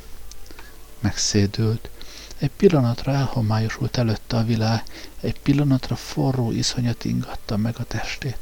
Megszédült. 0.99 1.89
Egy 2.37 2.51
pillanatra 2.57 3.11
elhomályosult 3.11 3.97
előtte 3.97 4.37
a 4.37 4.43
világ, 4.43 4.83
egy 5.21 5.39
pillanatra 5.39 5.95
forró 5.95 6.51
iszonyat 6.51 7.05
ingatta 7.05 7.57
meg 7.57 7.75
a 7.77 7.83
testét. 7.83 8.37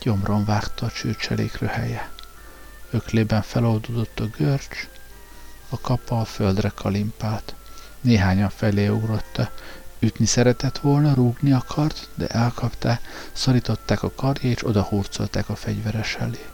Gyomron 0.00 0.44
vágta 0.44 0.86
a 0.86 0.90
csőcselék 0.90 1.58
röhelye. 1.58 2.10
Öklében 2.90 3.42
feloldódott 3.42 4.20
a 4.20 4.26
görcs, 4.36 4.88
a 5.70 5.80
kapa 5.80 6.20
a 6.20 6.24
földre 6.24 6.72
kalimpált. 6.74 7.54
Néhányan 8.00 8.50
felé 8.50 8.88
ugrotta. 8.88 9.50
Ütni 9.98 10.26
szeretett 10.26 10.78
volna, 10.78 11.14
rúgni 11.14 11.52
akart, 11.52 12.08
de 12.14 12.26
elkapták, 12.26 13.00
szorították 13.32 14.02
a 14.02 14.12
karja, 14.16 14.50
és 14.50 14.66
odahurcolták 14.66 15.48
a 15.48 15.56
fegyveres 15.56 16.14
elé. 16.14 16.44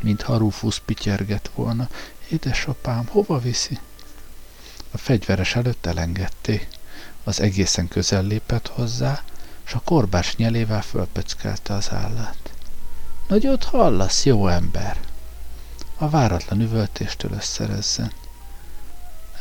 Mintha 0.00 0.36
Rufus 0.36 0.78
pityergett 0.78 1.50
volna. 1.54 1.88
Édesapám, 2.28 3.06
hova 3.06 3.38
viszi? 3.38 3.78
A 4.90 4.98
fegyveres 4.98 5.56
előtt 5.56 5.86
elengedték. 5.86 6.68
Az 7.24 7.40
egészen 7.40 7.88
közel 7.88 8.24
lépett 8.24 8.68
hozzá, 8.68 9.22
és 9.66 9.72
a 9.72 9.82
korbás 9.84 10.36
nyelével 10.36 10.82
fölpöckelte 10.82 11.74
az 11.74 11.90
állát. 11.90 12.52
Nagyot 13.28 13.64
hallasz, 13.64 14.24
jó 14.24 14.48
ember! 14.48 15.11
A 16.02 16.08
váratlan 16.08 16.60
üvöltéstől 16.60 17.32
összerezzen. 17.32 18.12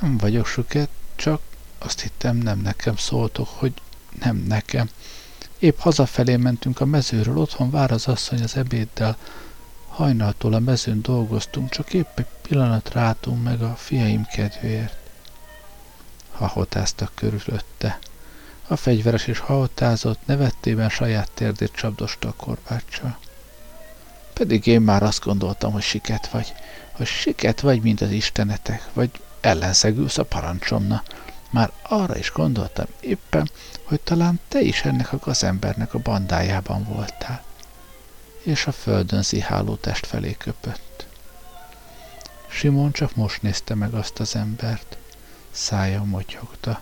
Nem 0.01 0.17
vagyok 0.17 0.45
suket, 0.45 0.89
csak 1.15 1.41
Azt 1.77 2.01
hittem, 2.01 2.37
nem 2.37 2.59
nekem 2.59 2.95
szóltok, 2.95 3.47
hogy 3.47 3.73
nem 4.23 4.35
nekem. 4.35 4.89
Épp 5.59 5.77
hazafelé 5.79 6.35
mentünk 6.35 6.79
a 6.79 6.85
mezőről, 6.85 7.37
otthon 7.37 7.71
vár 7.71 7.91
az 7.91 8.07
asszony 8.07 8.43
az 8.43 8.55
ebéddel. 8.55 9.17
Hajnaltól 9.87 10.53
a 10.53 10.59
mezőn 10.59 11.01
dolgoztunk, 11.01 11.69
csak 11.69 11.93
épp 11.93 12.19
egy 12.19 12.27
pillanat 12.41 12.93
rátunk 12.93 13.43
meg 13.43 13.61
a 13.61 13.75
fiaim 13.75 14.25
kedvéért. 14.25 14.95
Hahotáztak 16.31 17.11
körülötte. 17.15 17.99
A 18.67 18.75
fegyveres 18.75 19.27
is 19.27 19.39
hahotázott, 19.39 20.25
nevettében 20.25 20.89
saját 20.89 21.31
térdét 21.33 21.71
csapdosta 21.71 22.27
a 22.27 22.33
korbáccsal. 22.33 23.17
Pedig 24.41 24.67
én 24.67 24.81
már 24.81 25.03
azt 25.03 25.23
gondoltam, 25.23 25.71
hogy 25.71 25.81
siket 25.81 26.27
vagy, 26.27 26.53
hogy 26.91 27.05
siket 27.05 27.59
vagy, 27.59 27.81
mint 27.81 28.01
az 28.01 28.11
istenetek, 28.11 28.89
vagy 28.93 29.09
ellenszegülsz 29.41 30.17
a 30.17 30.23
parancsomna. 30.23 31.03
Már 31.49 31.71
arra 31.81 32.17
is 32.17 32.31
gondoltam 32.31 32.85
éppen, 32.99 33.49
hogy 33.83 33.99
talán 33.99 34.39
te 34.47 34.61
is 34.61 34.81
ennek 34.81 35.13
a 35.13 35.17
gazembernek 35.17 35.93
a 35.93 35.99
bandájában 35.99 36.83
voltál. 36.83 37.43
És 38.43 38.67
a 38.67 38.71
földön 38.71 39.21
ziháló 39.21 39.75
test 39.75 40.05
felé 40.05 40.35
köpött. 40.37 41.05
Simon 42.47 42.91
csak 42.91 43.15
most 43.15 43.41
nézte 43.41 43.75
meg 43.75 43.93
azt 43.93 44.19
az 44.19 44.35
embert. 44.35 44.97
Szája 45.51 46.03
motyogta. 46.03 46.81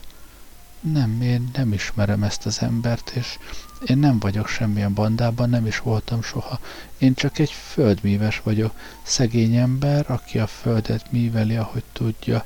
Nem, 0.82 1.22
én 1.22 1.50
nem 1.54 1.74
ismerem 1.74 2.24
ezt 2.24 2.46
az 2.46 2.62
embert, 2.62 3.10
és 3.10 3.38
én 3.86 3.98
nem 3.98 4.20
vagyok 4.20 4.48
semmilyen 4.48 4.94
bandában, 4.94 5.50
nem 5.50 5.65
is 5.65 5.80
voltam 5.80 6.22
soha. 6.22 6.60
Én 6.98 7.13
csak 7.13 7.39
egy 7.39 7.52
földmíves 7.52 8.42
vagyok, 8.44 8.74
szegény 9.04 9.56
ember, 9.56 10.12
aki 10.12 10.39
a 10.39 10.48
földet 10.48 11.12
míveli, 11.12 11.56
ahogy 11.56 11.84
tudja. 11.94 12.46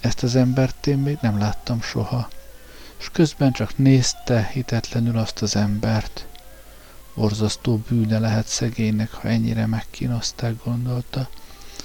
Ezt 0.00 0.22
az 0.22 0.36
embert 0.36 0.86
én 0.86 0.98
még 0.98 1.18
nem 1.20 1.38
láttam 1.38 1.80
soha. 1.80 2.28
És 2.98 3.08
közben 3.12 3.52
csak 3.52 3.78
nézte 3.78 4.50
hitetlenül 4.52 5.18
azt 5.18 5.42
az 5.42 5.56
embert. 5.56 6.26
Borzasztó 7.14 7.76
bűne 7.88 8.18
lehet 8.18 8.46
szegénynek, 8.46 9.12
ha 9.12 9.28
ennyire 9.28 9.66
megkínozták, 9.66 10.64
gondolta, 10.64 11.28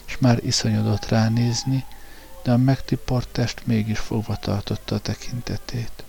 és 0.05 0.17
már 0.17 0.43
iszonyodott 0.43 1.07
ránézni, 1.09 1.85
de 2.47 2.53
a 2.53 2.57
megtiport 2.57 3.27
test 3.29 3.61
mégis 3.65 3.99
fogva 3.99 4.35
tartotta 4.35 4.95
a 4.95 4.99
tekintetét. 4.99 6.03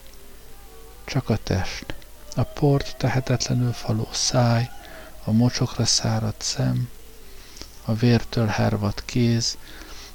Csak 1.04 1.28
a 1.28 1.36
test, 1.36 1.94
a 2.36 2.42
port 2.42 2.96
tehetetlenül 2.96 3.72
faló 3.72 4.08
száj, 4.12 4.70
a 5.24 5.32
mocsokra 5.32 5.84
száradt 5.84 6.42
szem, 6.42 6.88
a 7.84 7.94
vértől 7.94 8.46
hervadt 8.46 9.04
kéz, 9.04 9.56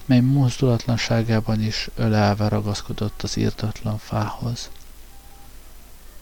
mely 0.05 0.19
mozdulatlanságában 0.19 1.61
is 1.61 1.89
ölelve 1.95 2.47
ragaszkodott 2.47 3.21
az 3.21 3.37
írtatlan 3.37 3.97
fához. 3.97 4.69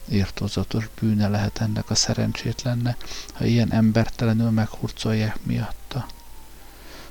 Írtózatos 0.08 0.88
bűne 1.00 1.28
lehet 1.28 1.60
ennek 1.60 1.90
a 1.90 1.94
szerencsétlenne, 1.94 2.96
ha 3.32 3.44
ilyen 3.44 3.72
embertelenül 3.72 4.50
meghurcolják 4.50 5.38
miatta 5.42 5.81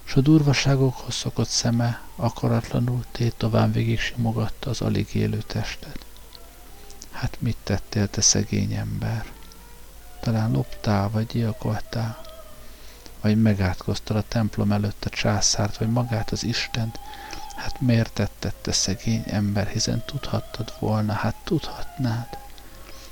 s 0.04 0.16
a 0.16 0.22
durvaságokhoz 0.22 1.14
szokott 1.14 1.48
szeme 1.48 2.02
akaratlanul 2.16 3.04
tétován 3.12 3.72
végig 3.72 4.00
simogatta 4.00 4.70
az 4.70 4.82
alig 4.82 5.16
élő 5.16 5.42
testet. 5.48 6.06
Hát 7.12 7.38
mit 7.40 7.58
tettél, 7.64 8.08
te 8.08 8.22
szegény 8.22 8.74
ember? 8.74 9.26
Talán 10.20 10.52
loptál, 10.52 11.10
vagy 11.10 11.26
gyilkoltál? 11.26 12.22
Vagy 13.22 13.42
megátkoztad 13.42 14.18
a 14.18 14.24
templom 14.28 14.72
előtt 14.72 15.06
a 15.06 15.10
császárt, 15.10 15.78
vagy 15.78 15.90
magát 15.90 16.32
az 16.32 16.44
Istent? 16.44 17.00
Hát 17.56 17.82
miért 17.82 18.14
tetted, 18.14 18.54
te 18.54 18.72
szegény 18.72 19.24
ember, 19.26 19.68
hiszen 19.68 20.04
tudhattad 20.06 20.74
volna, 20.80 21.14
hát 21.14 21.36
tudhatnád. 21.44 22.38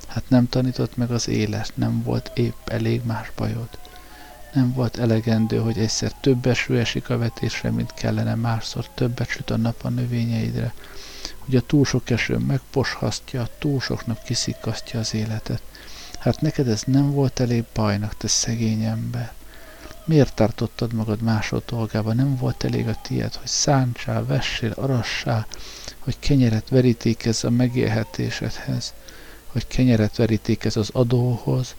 Hát 0.06 0.28
nem 0.28 0.48
tanított 0.48 0.96
meg 0.96 1.10
az 1.10 1.28
élet, 1.28 1.72
nem 1.74 2.02
volt 2.02 2.30
épp 2.34 2.68
elég 2.68 3.04
más 3.04 3.32
bajod. 3.36 3.68
Nem 4.52 4.72
volt 4.72 4.98
elegendő, 4.98 5.58
hogy 5.58 5.78
egyszer 5.78 6.12
több 6.12 6.46
eső 6.46 6.78
esik 6.78 7.10
a 7.10 7.18
vetésre, 7.18 7.70
mint 7.70 7.94
kellene, 7.94 8.34
másszor 8.34 8.88
többet 8.94 9.28
süt 9.28 9.50
a 9.50 9.56
nap 9.56 9.84
a 9.84 9.88
növényeidre, 9.88 10.74
hogy 11.38 11.56
a 11.56 11.60
túl 11.60 11.84
sok 11.84 12.10
eső 12.10 12.36
megposhasztja, 12.36 13.42
a 13.42 13.48
túl 13.58 13.80
soknak 13.80 14.22
kiszikasztja 14.22 14.98
az 14.98 15.14
életet. 15.14 15.62
Hát 16.18 16.40
neked 16.40 16.68
ez 16.68 16.82
nem 16.86 17.10
volt 17.10 17.40
elég 17.40 17.64
bajnak, 17.74 18.16
te 18.16 18.28
szegény 18.28 18.82
ember. 18.82 19.32
Miért 20.04 20.34
tartottad 20.34 20.92
magad 20.92 21.22
másod 21.22 21.62
dolgába? 21.66 22.12
Nem 22.12 22.36
volt 22.36 22.64
elég 22.64 22.88
a 22.88 23.00
tiéd, 23.02 23.34
hogy 23.34 23.46
szántsál, 23.46 24.26
vessél, 24.26 24.72
arassál, 24.76 25.46
hogy 25.98 26.18
kenyeret 26.18 26.68
verítékezz 26.68 27.44
a 27.44 27.50
megélhetésedhez, 27.50 28.94
hogy 29.46 29.66
kenyeret 29.66 30.16
verítékezz 30.16 30.76
az 30.76 30.90
adóhoz, 30.92 31.74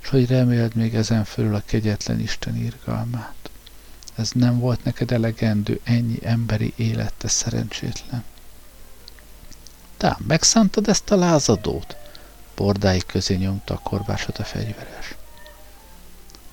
s 0.00 0.08
hogy 0.08 0.26
reméld 0.26 0.74
még 0.74 0.94
ezen 0.94 1.24
fölül 1.24 1.54
a 1.54 1.62
kegyetlen 1.66 2.20
Isten 2.20 2.56
irgalmát. 2.56 3.50
Ez 4.14 4.30
nem 4.34 4.58
volt 4.58 4.84
neked 4.84 5.12
elegendő 5.12 5.80
ennyi 5.84 6.18
emberi 6.22 6.72
élete 6.76 7.28
szerencsétlen. 7.28 8.24
Tám, 9.96 10.16
megszántad 10.26 10.88
ezt 10.88 11.10
a 11.10 11.16
lázadót? 11.16 11.96
Bordái 12.54 13.02
közé 13.06 13.34
nyomta 13.34 13.74
a 13.74 13.78
korvásot 13.78 14.38
a 14.38 14.44
fegyveres. 14.44 15.14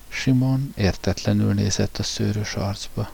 Simon 0.08 0.74
értetlenül 0.76 1.54
nézett 1.54 1.98
a 1.98 2.04
szőrös 2.04 2.54
arcba. 2.54 3.12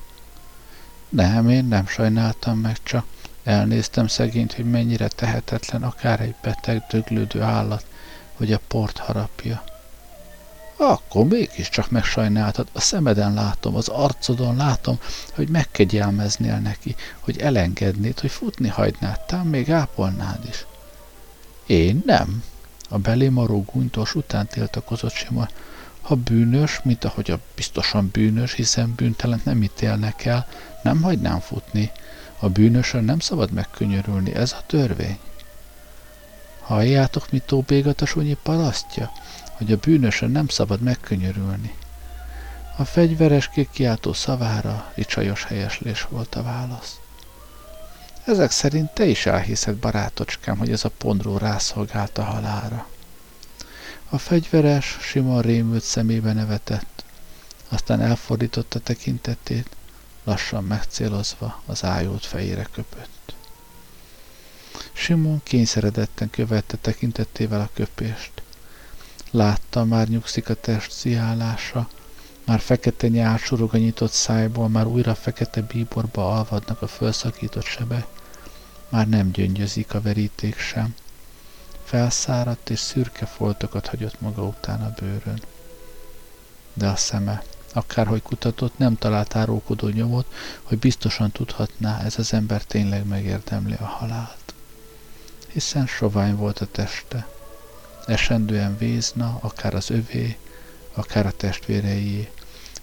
Nem, 1.09 1.49
én 1.49 1.65
nem 1.65 1.87
sajnáltam 1.87 2.57
meg, 2.57 2.77
csak 2.83 3.05
elnéztem 3.43 4.07
szegényt, 4.07 4.53
hogy 4.53 4.69
mennyire 4.69 5.07
tehetetlen 5.07 5.83
akár 5.83 6.19
egy 6.19 6.35
beteg, 6.41 6.85
döglődő 6.89 7.41
állat, 7.41 7.85
hogy 8.33 8.53
a 8.53 8.59
port 8.67 8.97
harapja. 8.97 9.63
Akkor 10.83 11.27
mégiscsak 11.27 11.89
megsajnáltad, 11.89 12.67
a 12.71 12.79
szemeden 12.79 13.33
látom, 13.33 13.75
az 13.75 13.87
arcodon 13.87 14.55
látom, 14.55 14.99
hogy 15.33 15.49
megkegyelmeznél 15.49 16.57
neki, 16.57 16.95
hogy 17.19 17.37
elengednéd, 17.37 18.19
hogy 18.19 18.31
futni 18.31 18.67
hagynád, 18.67 19.19
tám 19.19 19.47
még 19.47 19.71
ápolnád 19.71 20.45
is. 20.49 20.65
Én 21.65 22.01
nem. 22.05 22.43
A 22.89 22.97
belémaró 22.97 23.65
gúnytos 23.73 24.15
után 24.15 24.47
tiltakozott 24.47 25.13
Simon. 25.13 25.49
Ha 26.01 26.15
bűnös, 26.15 26.79
mint 26.83 27.03
ahogy 27.03 27.31
a 27.31 27.39
biztosan 27.55 28.09
bűnös, 28.11 28.53
hiszen 28.53 28.93
bűntelent 28.95 29.45
nem 29.45 29.63
ítélnek 29.63 30.25
el, 30.25 30.47
nem 30.83 31.01
hagynám 31.01 31.39
futni. 31.39 31.91
A 32.39 32.49
bűnösön 32.49 33.03
nem 33.03 33.19
szabad 33.19 33.51
megkönyörülni, 33.51 34.35
ez 34.35 34.51
a 34.51 34.63
törvény. 34.65 35.19
Halljátok, 36.61 37.31
mit 37.31 37.43
tóbégat 37.43 38.01
a 38.01 38.05
sunyi 38.05 38.37
parasztja? 38.43 39.11
Hogy 39.61 39.71
a 39.71 39.77
bűnösen 39.77 40.31
nem 40.31 40.47
szabad 40.47 40.81
megkönyörülni. 40.81 41.75
A 42.77 42.85
fegyveres 42.85 43.49
kikiáltó 43.49 44.13
szavára 44.13 44.91
ricsajos 44.95 45.43
helyeslés 45.43 46.01
volt 46.09 46.35
a 46.35 46.43
válasz. 46.43 46.99
Ezek 48.25 48.51
szerint 48.51 48.93
te 48.93 49.05
is 49.05 49.25
elhiszed, 49.25 49.75
barátocskám, 49.75 50.57
hogy 50.57 50.71
ez 50.71 50.85
a 50.85 50.91
pondró 50.97 51.37
rászolgált 51.37 52.17
a 52.17 52.23
halára. 52.23 52.87
A 54.09 54.17
fegyveres 54.17 54.97
Simon 55.01 55.41
rémült 55.41 55.83
szemébe 55.83 56.33
nevetett, 56.33 57.03
aztán 57.69 58.01
elfordította 58.01 58.79
tekintetét, 58.79 59.69
lassan 60.23 60.63
megcélozva 60.63 61.61
az 61.65 61.83
ájót 61.83 62.25
fejére 62.25 62.67
köpött. 62.71 63.33
Simon 64.93 65.41
kényszeredetten 65.43 66.29
követte 66.29 66.77
tekintettével 66.77 67.61
a 67.61 67.69
köpést. 67.73 68.40
Látta, 69.31 69.83
már 69.85 70.07
nyugszik 70.07 70.49
a 70.49 70.53
test 70.53 70.91
sziálása, 70.91 71.89
már 72.45 72.59
fekete 72.59 73.07
nyál 73.07 73.37
surog 73.37 73.73
a 73.73 73.77
nyitott 73.77 74.11
szájból, 74.11 74.69
már 74.69 74.85
újra 74.85 75.15
fekete 75.15 75.61
bíborba 75.61 76.37
alvadnak 76.37 76.81
a 76.81 76.87
felszakított 76.87 77.63
sebek, 77.63 78.05
már 78.89 79.07
nem 79.07 79.31
gyöngyözik 79.31 79.93
a 79.93 80.01
veríték 80.01 80.57
sem. 80.57 80.95
Felszáradt 81.83 82.69
és 82.69 82.79
szürke 82.79 83.25
foltokat 83.25 83.87
hagyott 83.87 84.21
maga 84.21 84.43
után 84.43 84.81
a 84.81 84.93
bőrön. 84.99 85.41
De 86.73 86.87
a 86.87 86.95
szeme, 86.95 87.43
akárhogy 87.73 88.21
kutatott, 88.21 88.77
nem 88.77 88.97
talált 88.97 89.35
árulkodó 89.35 89.87
nyomot, 89.87 90.33
hogy 90.63 90.79
biztosan 90.79 91.31
tudhatná, 91.31 92.01
ez 92.01 92.17
az 92.17 92.33
ember 92.33 92.63
tényleg 92.63 93.05
megérdemli 93.05 93.75
a 93.79 93.85
halált. 93.85 94.53
Hiszen 95.47 95.87
sovány 95.87 96.35
volt 96.35 96.59
a 96.59 96.65
teste, 96.65 97.27
esendően 98.05 98.77
vízna, 98.77 99.37
akár 99.41 99.73
az 99.73 99.89
övé, 99.89 100.37
akár 100.93 101.25
a 101.25 101.31
testvérei, 101.31 102.29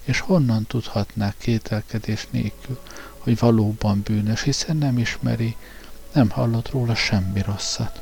és 0.03 0.19
honnan 0.19 0.65
tudhatná 0.65 1.33
kételkedés 1.37 2.27
nélkül, 2.29 2.79
hogy 3.17 3.39
valóban 3.39 4.01
bűnös, 4.01 4.41
hiszen 4.41 4.77
nem 4.77 4.97
ismeri, 4.97 5.55
nem 6.13 6.29
hallott 6.29 6.69
róla 6.69 6.95
semmi 6.95 7.41
rosszat. 7.41 8.01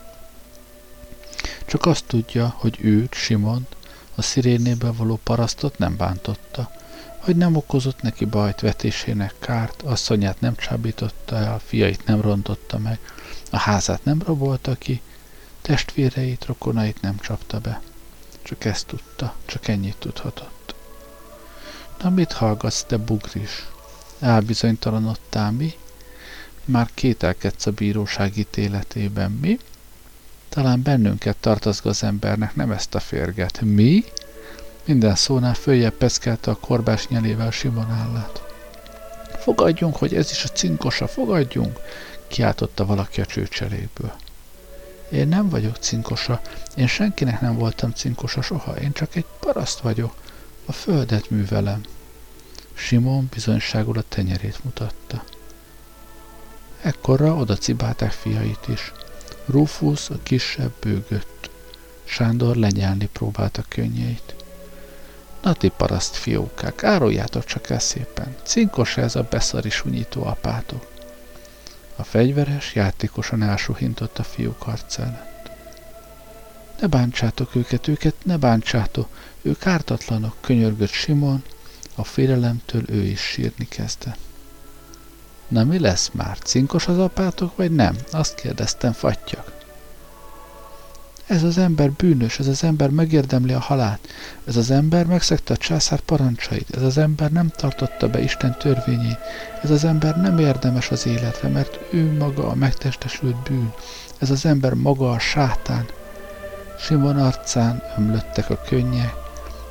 Csak 1.66 1.86
azt 1.86 2.06
tudja, 2.06 2.56
hogy 2.58 2.78
őt, 2.82 3.14
Simont, 3.14 3.76
a 4.16 4.22
szirénéből 4.22 4.94
való 4.94 5.20
parasztot 5.24 5.78
nem 5.78 5.98
bántotta, 5.98 6.72
hogy 7.18 7.36
nem 7.36 7.56
okozott 7.56 8.02
neki 8.02 8.26
bajt 8.26 8.62
vetésének 8.62 9.34
kárt, 9.40 9.82
asszonyát 9.82 10.40
nem 10.40 10.56
csábította 10.56 11.36
el, 11.36 11.60
fiait 11.66 12.06
nem 12.06 12.22
rontotta 12.22 12.78
meg, 12.78 13.00
a 13.52 13.58
házát 13.58 14.04
nem 14.04 14.22
rabolta 14.26 14.76
ki, 14.76 15.02
testvéreit, 15.68 16.46
rokonait 16.46 17.02
nem 17.02 17.20
csapta 17.20 17.60
be. 17.60 17.82
Csak 18.42 18.66
ezt 18.66 18.86
tudta, 18.86 19.36
csak 19.46 19.68
ennyit 19.68 19.96
tudhatott. 20.00 20.76
Na 22.02 22.10
mit 22.10 22.32
hallgatsz, 22.32 22.84
te 22.84 22.98
bugris? 22.98 23.68
Elbizonytalanodtál 24.20 25.52
mi? 25.52 25.74
Már 26.66 26.90
kételkedsz 26.94 27.66
a 27.66 27.72
bíróság 27.72 28.38
ítéletében, 28.38 29.32
mi? 29.32 29.60
Talán 30.50 30.82
bennünket 30.82 31.38
tartozga 31.38 31.90
az 31.90 32.04
embernek, 32.04 32.56
nem 32.56 32.72
ezt 32.72 32.96
a 32.96 33.00
férget. 33.00 33.62
Mi? 33.62 34.04
Minden 34.86 35.16
szónál 35.16 35.54
följebb 35.54 35.94
peszkelte 35.94 36.52
a 36.52 36.56
korbás 36.56 37.08
nyelével 37.08 37.52
Simon 37.52 37.92
állát. 37.92 38.44
Fogadjunk, 39.40 39.96
hogy 39.96 40.16
ez 40.16 40.32
is 40.32 40.44
a 40.44 40.48
cinkosa, 40.48 41.08
fogadjunk! 41.08 41.80
kiáltotta 42.28 42.86
valaki 42.86 43.22
a 43.22 43.26
csőcseléből. 43.26 44.14
Én 45.12 45.28
nem 45.28 45.50
vagyok 45.50 45.78
cinkosa, 45.78 46.42
én 46.76 46.88
senkinek 46.88 47.42
nem 47.42 47.56
voltam 47.56 47.92
cinkosa 47.92 48.42
soha, 48.42 48.76
én 48.76 48.92
csak 48.92 49.16
egy 49.16 49.26
paraszt 49.40 49.80
vagyok, 49.80 50.16
a 50.66 50.72
földet 50.72 51.30
művelem. 51.30 51.82
Simon 52.74 53.28
bizonyságul 53.34 53.98
a 53.98 54.04
tenyerét 54.10 54.64
mutatta. 54.64 55.24
Ekkorra 56.82 57.36
oda 57.36 57.56
cibálták 57.56 58.12
fiait 58.12 58.68
is. 58.68 58.92
Rufus 59.46 60.10
a 60.10 60.20
kisebb 60.24 60.74
bőgött. 60.80 61.50
Sándor 62.04 62.56
lenyelni 62.56 63.10
próbálta 63.14 63.64
könnyeit. 63.68 64.36
Na 65.42 65.54
ti 65.54 65.70
paraszt 65.70 66.16
fiókák, 66.16 66.84
áruljátok 66.84 67.46
csak 67.46 67.70
el 67.70 67.80
szépen. 67.80 68.36
Cinkos 68.44 68.98
ez 68.98 69.16
a 69.16 69.28
beszari 69.30 69.70
sunyító 69.70 70.24
apátok. 70.26 70.97
A 72.00 72.04
fegyveres 72.04 72.76
játékosan 72.76 73.44
elsuhintott 73.44 74.18
a 74.18 74.24
fiúk 74.24 74.68
arc 74.68 74.98
előtt. 74.98 75.50
Ne 76.80 76.88
bántsátok 76.88 77.56
őket, 77.56 77.88
őket 77.88 78.16
ne 78.24 78.38
bántsátok, 78.38 79.10
ők 79.42 79.66
ártatlanok, 79.66 80.36
könyörgött 80.42 80.90
Simon, 80.90 81.44
a 81.96 82.04
félelemtől 82.04 82.84
ő 82.90 83.04
is 83.04 83.20
sírni 83.20 83.68
kezdett. 83.68 84.20
Na 85.48 85.64
mi 85.64 85.80
lesz 85.80 86.10
már? 86.14 86.38
Cinkos 86.38 86.88
az 86.88 87.00
apátok, 87.00 87.56
vagy 87.56 87.72
nem? 87.72 87.98
Azt 88.12 88.36
kérdeztem 88.36 88.94
fattyak. 88.94 89.57
Ez 91.28 91.44
az 91.44 91.58
ember 91.58 91.92
bűnös, 91.92 92.40
ez 92.40 92.48
az 92.48 92.64
ember 92.64 92.90
megérdemli 92.90 93.54
a 93.54 93.60
halált, 93.60 94.08
ez 94.46 94.56
az 94.56 94.72
ember 94.72 95.06
megszegte 95.06 95.54
a 95.54 95.58
császár 95.58 96.00
parancsait, 96.00 96.76
ez 96.76 96.82
az 96.82 96.98
ember 96.98 97.32
nem 97.32 97.48
tartotta 97.48 98.10
be 98.10 98.20
Isten 98.20 98.58
törvényét, 98.58 99.18
ez 99.64 99.70
az 99.70 99.84
ember 99.84 100.22
nem 100.22 100.40
érdemes 100.40 100.90
az 100.90 101.06
életre, 101.06 101.48
mert 101.48 101.80
ő 101.90 102.18
maga 102.18 102.48
a 102.48 102.56
megtestesült 102.56 103.36
bűn, 103.36 103.74
ez 104.18 104.30
az 104.30 104.46
ember 104.46 104.74
maga 104.74 105.12
a 105.12 105.20
sátán. 105.20 105.86
Simon 106.80 107.18
arcán 107.18 107.84
ömlöttek 107.98 108.50
a 108.50 108.62
könnyek, 108.68 109.14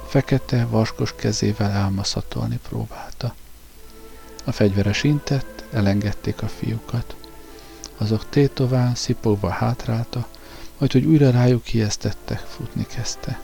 fekete, 0.07 0.66
vaskos 0.66 1.14
kezével 1.16 1.71
elmaszatolni 1.71 2.59
próbálta. 2.69 3.35
A 4.45 4.53
fegyveres 4.53 5.03
intett, 5.03 5.64
elengedték 5.73 6.42
a 6.42 6.49
fiúkat. 6.49 7.16
Azok 7.97 8.29
tétován, 8.29 8.95
szipogva 8.95 9.49
hátrálta, 9.49 10.27
majd 10.79 10.93
hogy 10.93 11.05
újra 11.05 11.31
rájuk 11.31 11.73
ijesztettek, 11.73 12.39
futni 12.39 12.87
kezdte. 12.87 13.41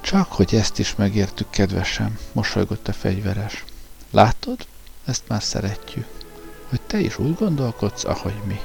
Csak, 0.00 0.32
hogy 0.32 0.54
ezt 0.54 0.78
is 0.78 0.94
megértük, 0.96 1.50
kedvesem, 1.50 2.18
mosolygott 2.32 2.88
a 2.88 2.92
fegyveres. 2.92 3.64
Látod? 4.10 4.66
Ezt 5.04 5.22
már 5.28 5.42
szeretjük. 5.42 6.06
Hogy 6.68 6.80
te 6.80 6.98
is 6.98 7.18
úgy 7.18 7.34
gondolkodsz, 7.34 8.04
ahogy 8.04 8.40
mi. 8.46 8.60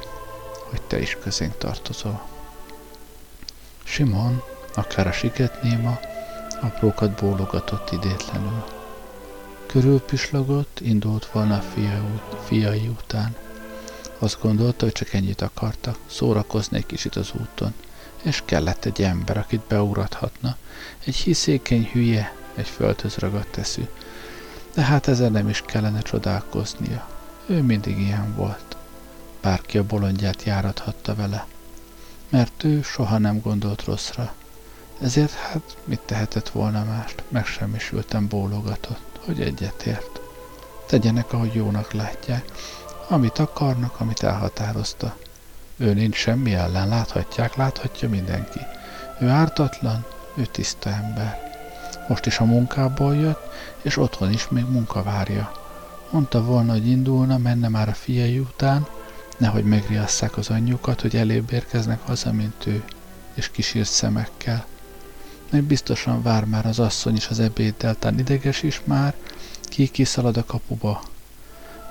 Hogy 0.70 0.82
te 0.82 1.00
is 1.00 1.18
közénk 1.22 1.58
tartozol. 1.58 2.28
Simon, 3.84 4.42
akár 4.76 5.08
a 5.08 5.12
siket 5.12 5.64
néma, 5.64 6.00
aprókat 6.62 7.12
bólogatott 7.12 7.92
idétlenül. 7.92 8.64
Körülpislogott, 9.66 10.80
indult 10.80 11.26
volna 11.26 11.56
a 11.56 11.62
fia, 11.62 12.22
fiai 12.46 12.88
után. 12.88 13.36
Azt 14.24 14.42
gondolta, 14.42 14.86
hogy 14.86 14.94
csak 14.94 15.14
ennyit 15.14 15.42
akarta, 15.42 15.96
szórakozni 16.06 16.78
egy 16.78 16.86
kicsit 16.86 17.16
az 17.16 17.32
úton, 17.42 17.74
és 18.22 18.42
kellett 18.46 18.86
egy 18.86 19.02
ember, 19.02 19.38
akit 19.38 19.62
beurathatna, 19.68 20.58
egy 21.06 21.16
hiszékeny 21.16 21.90
hülye, 21.92 22.36
egy 22.56 22.68
földhöz 22.68 23.16
ragadt 23.16 23.58
eszű. 23.58 23.88
De 24.74 24.82
hát 24.82 25.08
ezen 25.08 25.32
nem 25.32 25.50
is 25.50 25.62
kellene 25.66 26.02
csodálkoznia. 26.02 27.08
Ő 27.46 27.62
mindig 27.62 28.00
ilyen 28.00 28.36
volt. 28.36 28.78
Bárki 29.42 29.78
a 29.78 29.84
bolondját 29.84 30.44
járathatta 30.44 31.16
vele. 31.16 31.48
Mert 32.30 32.64
ő 32.64 32.82
soha 32.82 33.18
nem 33.18 33.42
gondolt 33.42 33.84
rosszra. 33.84 34.34
Ezért 35.02 35.34
hát 35.34 35.78
mit 35.84 36.00
tehetett 36.00 36.50
volna 36.50 36.84
mást? 36.84 37.24
Megsemmisültem 37.28 38.28
bólogatott, 38.28 39.20
hogy 39.26 39.42
egyetért. 39.42 40.20
Tegyenek, 40.88 41.34
ahogy 41.34 41.54
jónak 41.54 41.92
látják, 41.92 42.46
amit 43.08 43.40
akarnak, 43.40 44.00
amit 44.00 44.24
elhatározta. 44.24 45.16
Ő 45.78 45.94
nincs 45.94 46.16
semmi 46.16 46.54
ellen, 46.54 46.88
láthatják, 46.88 47.56
láthatja 47.56 48.10
mindenki. 48.10 48.60
Ő 49.20 49.30
ártatlan, 49.30 50.06
ő 50.36 50.46
tiszta 50.46 50.90
ember. 50.90 51.52
Most 52.08 52.26
is 52.26 52.40
a 52.40 52.46
munkából 52.46 53.16
jött, 53.16 53.52
és 53.82 53.98
otthon 53.98 54.32
is 54.32 54.48
még 54.50 54.66
munka 54.70 55.04
várja. 55.04 55.52
Mondta 56.10 56.44
volna, 56.44 56.72
hogy 56.72 56.88
indulna, 56.88 57.38
menne 57.38 57.68
már 57.68 57.90
a 57.90 57.94
fiai 57.94 58.40
után, 58.40 58.88
nehogy 59.38 59.64
megriasszák 59.64 60.38
az 60.38 60.50
anyjukat, 60.50 61.02
hogy 61.02 61.16
elébb 61.16 61.52
érkeznek 61.52 62.02
haza, 62.06 62.32
mint 62.32 62.66
ő, 62.66 62.84
és 63.34 63.52
kisírt 63.52 63.90
szemekkel. 63.90 64.66
Meg 65.50 65.64
biztosan 65.64 66.22
vár 66.22 66.46
már 66.46 66.66
az 66.66 66.80
asszony 66.80 67.16
is 67.16 67.28
az 67.28 67.40
ebéddel, 67.40 67.96
tán 67.96 68.20
ideges 68.20 68.64
is 68.64 68.82
már, 68.84 69.14
ki 69.62 69.88
kiszalad 69.88 70.38
a 70.38 70.46
kapuba, 70.46 71.02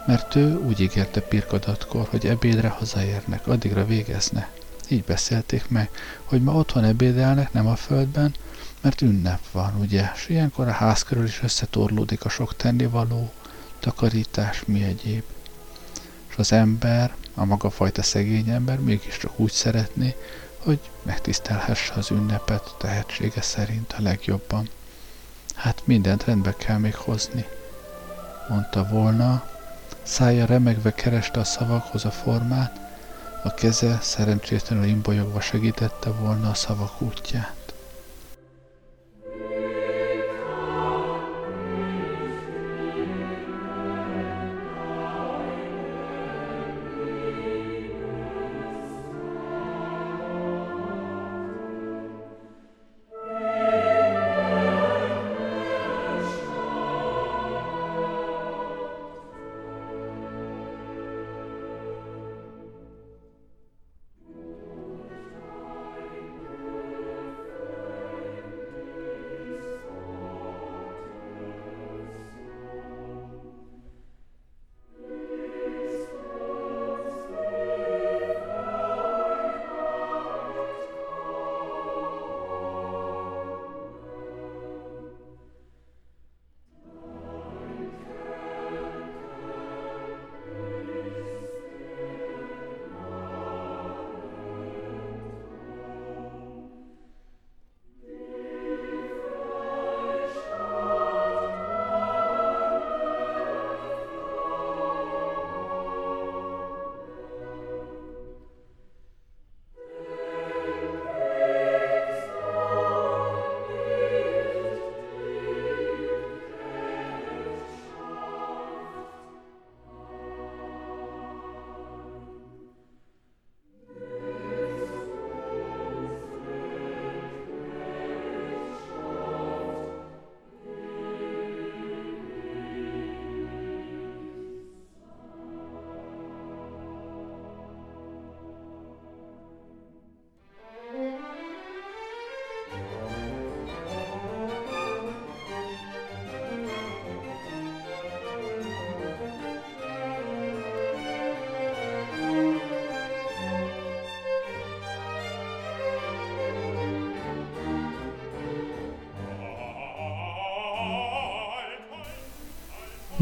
mert 0.07 0.35
ő 0.35 0.57
úgy 0.57 0.81
ígérte 0.81 1.21
pirkadatkor, 1.21 2.07
hogy 2.11 2.27
ebédre 2.27 2.69
hazaérnek, 2.69 3.47
addigra 3.47 3.85
végezne. 3.85 4.51
Így 4.88 5.05
beszélték 5.05 5.69
meg, 5.69 5.91
hogy 6.25 6.43
ma 6.43 6.53
otthon 6.53 6.85
ebédelnek, 6.85 7.53
nem 7.53 7.67
a 7.67 7.77
földben, 7.77 8.35
mert 8.81 9.01
ünnep 9.01 9.41
van, 9.53 9.75
ugye, 9.81 10.11
és 10.15 10.29
ilyenkor 10.29 10.69
a 10.69 10.73
ház 10.73 11.03
körül 11.03 11.25
is 11.25 11.43
összetorlódik 11.43 12.25
a 12.25 12.29
sok 12.29 12.57
tennivaló, 12.57 13.33
takarítás, 13.81 14.62
mi 14.67 14.83
egyéb. 14.83 15.23
És 16.29 16.37
az 16.37 16.53
ember, 16.53 17.15
a 17.35 17.45
maga 17.45 17.71
fajta 17.71 18.03
szegény 18.03 18.49
ember 18.49 18.79
mégiscsak 18.81 19.38
úgy 19.38 19.51
szeretné, 19.51 20.17
hogy 20.59 20.81
megtisztelhesse 21.03 21.93
az 21.95 22.11
ünnepet 22.11 22.75
tehetsége 22.79 23.41
szerint 23.43 23.95
a 23.99 24.03
legjobban. 24.03 24.69
Hát 25.55 25.83
mindent 25.85 26.25
rendbe 26.25 26.55
kell 26.57 26.79
még 26.79 26.95
hozni, 26.95 27.45
mondta 28.49 28.88
volna, 28.88 29.51
Szája 30.03 30.45
remegve 30.47 30.95
kereste 30.95 31.41
a 31.41 31.45
szavakhoz 31.45 32.05
a 32.05 32.11
formát, 32.11 32.81
a 33.43 33.55
keze 33.55 33.99
szerencsétlenül 34.01 34.85
imbolyogva 34.85 35.41
segítette 35.41 36.11
volna 36.11 36.51
a 36.51 36.55
szavak 36.55 37.01
útját. 37.01 37.62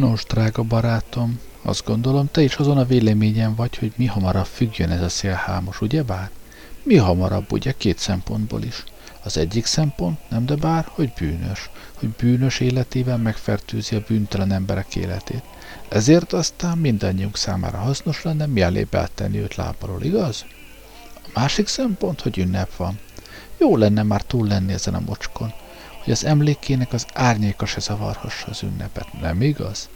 Nos, 0.01 0.25
drága 0.25 0.63
barátom, 0.63 1.41
azt 1.63 1.85
gondolom, 1.85 2.29
te 2.31 2.43
is 2.43 2.55
azon 2.55 2.79
a 2.79 2.85
véleményen 2.85 3.55
vagy, 3.55 3.77
hogy 3.77 3.93
mi 3.97 4.07
hamarabb 4.07 4.47
függjön 4.47 4.91
ez 4.91 5.03
a 5.03 5.09
szélhámos, 5.09 5.81
ugyebár? 5.81 6.31
Mi 6.83 6.97
hamarabb, 6.97 7.53
ugye, 7.53 7.73
két 7.77 7.99
szempontból 7.99 8.63
is. 8.63 8.85
Az 9.23 9.37
egyik 9.37 9.67
szempont, 9.67 10.19
nem 10.29 10.47
de 10.47 10.55
bár, 10.55 10.87
hogy 10.89 11.13
bűnös, 11.19 11.71
hogy 11.95 12.09
bűnös 12.09 12.61
életével 12.61 13.17
megfertőzi 13.17 13.97
a 13.97 14.05
bűntelen 14.09 14.53
emberek 14.53 14.97
életét. 14.97 15.43
Ezért 15.89 16.33
aztán 16.33 16.79
mindannyiunk 16.79 17.37
számára 17.37 17.79
hasznos 17.79 18.23
lenne 18.23 18.47
mielébb 18.47 18.95
eltenni 18.95 19.39
őt 19.39 19.55
lábalól, 19.55 20.03
igaz? 20.03 20.45
A 21.15 21.29
másik 21.35 21.67
szempont, 21.67 22.21
hogy 22.21 22.39
ünnep 22.39 22.77
van. 22.77 22.99
Jó 23.59 23.77
lenne 23.77 24.03
már 24.03 24.23
túl 24.23 24.47
lenni 24.47 24.73
ezen 24.73 24.95
a 24.95 25.01
mocskon, 25.07 25.53
hogy 26.05 26.13
az 26.13 26.25
emlékének 26.25 26.93
az 26.93 27.07
árnyéka 27.15 27.67
se 27.67 27.81
zavarhassa 27.81 28.47
az 28.49 28.63
ünnepet, 28.63 29.21
nem 29.21 29.43
igaz? 29.43 29.89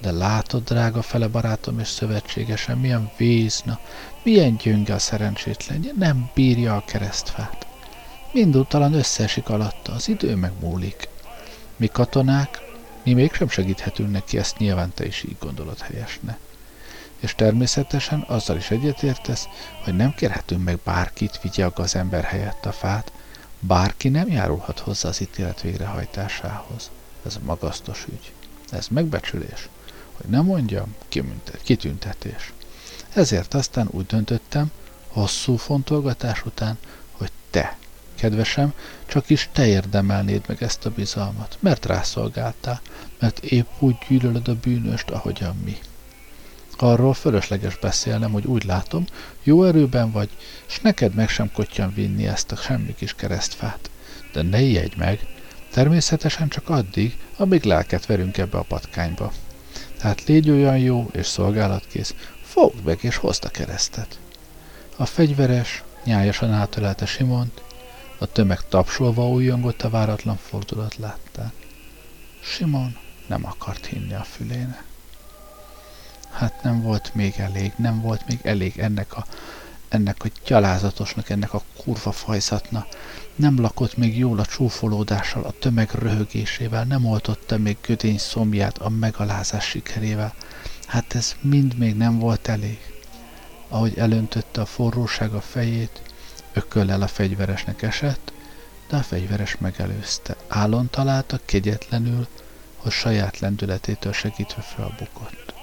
De 0.00 0.10
látod, 0.10 0.64
drága 0.64 1.02
fele 1.02 1.26
barátom 1.26 1.78
és 1.78 1.88
szövetségesen, 1.88 2.78
milyen 2.78 3.10
vézna, 3.16 3.78
milyen 4.22 4.56
gyönge 4.56 4.94
a 4.94 4.98
szerencsétlen, 4.98 5.90
nem 5.98 6.30
bírja 6.34 6.76
a 6.76 6.84
keresztfát. 6.86 7.66
Mindúttalan 8.32 8.92
összeesik 8.92 9.48
alatta, 9.48 9.92
az 9.92 10.08
idő 10.08 10.34
megmúlik. 10.34 11.08
Mi 11.76 11.86
katonák, 11.86 12.62
mi 13.02 13.12
mégsem 13.12 13.48
segíthetünk 13.48 14.10
neki, 14.10 14.38
ezt 14.38 14.58
nyilván 14.58 14.92
te 14.94 15.06
is 15.06 15.22
így 15.22 15.36
gondolod 15.40 15.78
helyesne. 15.78 16.38
És 17.20 17.34
természetesen 17.34 18.24
azzal 18.28 18.56
is 18.56 18.70
egyetértesz, 18.70 19.48
hogy 19.84 19.96
nem 19.96 20.14
kérhetünk 20.14 20.64
meg 20.64 20.78
bárkit 20.84 21.40
vigye 21.42 21.64
a 21.64 21.72
gazember 21.74 22.24
helyett 22.24 22.66
a 22.66 22.72
fát, 22.72 23.12
bárki 23.66 24.08
nem 24.08 24.28
járulhat 24.28 24.78
hozzá 24.78 25.08
az 25.08 25.20
ítélet 25.20 25.60
végrehajtásához. 25.60 26.90
Ez 27.26 27.38
magasztos 27.44 28.06
ügy. 28.12 28.32
Ez 28.70 28.86
megbecsülés. 28.88 29.68
Hogy 30.12 30.30
nem 30.30 30.44
mondjam, 30.44 30.94
kitüntetés. 31.62 32.52
Ezért 33.12 33.54
aztán 33.54 33.88
úgy 33.90 34.06
döntöttem, 34.06 34.70
hosszú 35.08 35.56
fontolgatás 35.56 36.44
után, 36.44 36.78
hogy 37.12 37.30
te, 37.50 37.76
kedvesem, 38.14 38.72
csak 39.06 39.30
is 39.30 39.48
te 39.52 39.66
érdemelnéd 39.66 40.44
meg 40.46 40.62
ezt 40.62 40.86
a 40.86 40.90
bizalmat, 40.90 41.56
mert 41.60 41.86
rászolgáltál, 41.86 42.80
mert 43.18 43.38
épp 43.38 43.68
úgy 43.78 43.96
gyűlölöd 44.08 44.48
a 44.48 44.54
bűnöst, 44.54 45.10
ahogyan 45.10 45.56
mi. 45.64 45.78
Arról 46.76 47.14
fölösleges 47.14 47.76
beszélnem, 47.76 48.32
hogy 48.32 48.46
úgy 48.46 48.64
látom, 48.64 49.04
jó 49.42 49.64
erőben 49.64 50.10
vagy, 50.10 50.28
s 50.66 50.80
neked 50.80 51.14
meg 51.14 51.28
sem 51.28 51.52
kottyan 51.52 51.92
vinni 51.94 52.26
ezt 52.26 52.52
a 52.52 52.56
semmi 52.56 52.94
kis 52.94 53.14
keresztfát. 53.14 53.90
De 54.32 54.42
ne 54.42 54.60
ijedj 54.60 54.94
meg, 54.96 55.26
természetesen 55.70 56.48
csak 56.48 56.68
addig, 56.68 57.18
amíg 57.36 57.64
lelket 57.64 58.06
verünk 58.06 58.38
ebbe 58.38 58.58
a 58.58 58.62
patkányba. 58.62 59.32
Tehát 59.98 60.24
légy 60.24 60.50
olyan 60.50 60.78
jó 60.78 61.08
és 61.12 61.26
szolgálatkész, 61.26 62.14
fogd 62.42 62.84
meg 62.84 62.98
és 63.00 63.16
hozd 63.16 63.44
a 63.44 63.48
keresztet. 63.48 64.18
A 64.96 65.06
fegyveres, 65.06 65.82
nyájasan 66.04 66.52
átölelte 66.52 67.06
Simont, 67.06 67.62
a 68.18 68.26
tömeg 68.26 68.68
tapsolva 68.68 69.28
újjongott 69.28 69.82
a 69.82 69.90
váratlan 69.90 70.36
fordulat 70.36 70.96
láttán. 70.96 71.52
Simon 72.42 72.96
nem 73.26 73.44
akart 73.44 73.86
hinni 73.86 74.14
a 74.14 74.22
fülének. 74.22 74.93
Hát 76.34 76.62
nem 76.62 76.82
volt 76.82 77.14
még 77.14 77.34
elég, 77.36 77.72
nem 77.76 78.00
volt 78.00 78.26
még 78.28 78.38
elég 78.42 78.78
ennek 78.78 79.16
a, 79.16 79.26
ennek 79.88 80.24
a 80.24 80.28
gyalázatosnak, 80.46 81.30
ennek 81.30 81.54
a 81.54 81.62
kurva 81.76 82.12
fajszatna. 82.12 82.86
Nem 83.34 83.60
lakott 83.60 83.96
még 83.96 84.18
jól 84.18 84.38
a 84.38 84.46
csúfolódással, 84.46 85.44
a 85.44 85.54
tömeg 85.58 85.90
röhögésével, 85.90 86.84
nem 86.84 87.04
oltotta 87.04 87.58
még 87.58 87.76
gödény 87.86 88.18
szomját 88.18 88.78
a 88.78 88.88
megalázás 88.88 89.64
sikerével. 89.64 90.34
Hát 90.86 91.14
ez 91.14 91.34
mind 91.40 91.78
még 91.78 91.96
nem 91.96 92.18
volt 92.18 92.48
elég. 92.48 92.78
Ahogy 93.68 93.98
elöntötte 93.98 94.60
a 94.60 94.66
forróság 94.66 95.34
a 95.34 95.40
fejét, 95.40 96.02
ököllel 96.52 97.02
a 97.02 97.06
fegyveresnek 97.06 97.82
esett, 97.82 98.32
de 98.88 98.96
a 98.96 99.02
fegyveres 99.02 99.56
megelőzte. 99.58 100.36
Állon 100.48 100.90
találta 100.90 101.40
kegyetlenül, 101.44 102.26
hogy 102.76 102.92
saját 102.92 103.38
lendületétől 103.38 104.12
segítve 104.12 104.62
felbukott. 104.62 105.53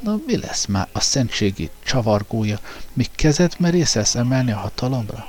Na 0.00 0.18
mi 0.26 0.36
lesz 0.36 0.66
már 0.66 0.88
a 0.92 1.00
szentségi 1.00 1.70
csavargója, 1.84 2.58
míg 2.92 3.10
kezet 3.14 3.58
merészelsz 3.58 4.14
emelni 4.14 4.52
a 4.52 4.56
hatalomra? 4.56 5.26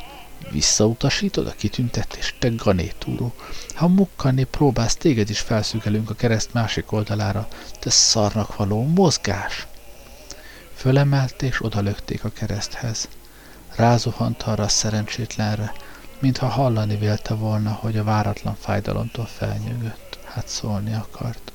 Visszautasítod 0.52 1.48
a 1.48 1.52
kitüntetést, 1.52 2.36
te 2.40 2.50
ganétúró. 2.50 3.34
Ha 3.76 3.88
mukkani 3.88 4.44
próbálsz, 4.44 4.96
téged 4.96 5.30
is 5.30 5.40
felszügelünk 5.40 6.10
a 6.10 6.14
kereszt 6.14 6.54
másik 6.54 6.92
oldalára, 6.92 7.48
te 7.80 7.90
szarnak 7.90 8.56
való 8.56 8.84
mozgás! 8.84 9.68
Fölemelték 10.74 11.50
és 11.50 11.64
odalökték 11.64 12.24
a 12.24 12.30
kereszthez. 12.30 13.08
Rázuhant 13.76 14.44
arra 14.44 14.64
a 14.64 14.68
szerencsétlenre, 14.68 15.74
mintha 16.20 16.48
hallani 16.48 16.96
vélte 16.96 17.34
volna, 17.34 17.72
hogy 17.72 17.98
a 17.98 18.04
váratlan 18.04 18.56
fájdalomtól 18.60 19.26
felnyögött. 19.26 20.20
Hát 20.26 20.48
szólni 20.48 20.94
akart. 20.94 21.52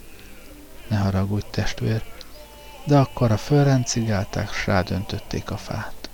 Ne 0.89 0.97
haragudj, 0.97 1.47
testvér, 1.51 2.03
de 2.85 2.99
akkor 2.99 3.33
a 3.33 3.37
fölrencigálták, 3.37 4.53
s 4.53 4.67
rádöntötték 4.67 5.51
a 5.51 5.57
fát. 5.57 6.11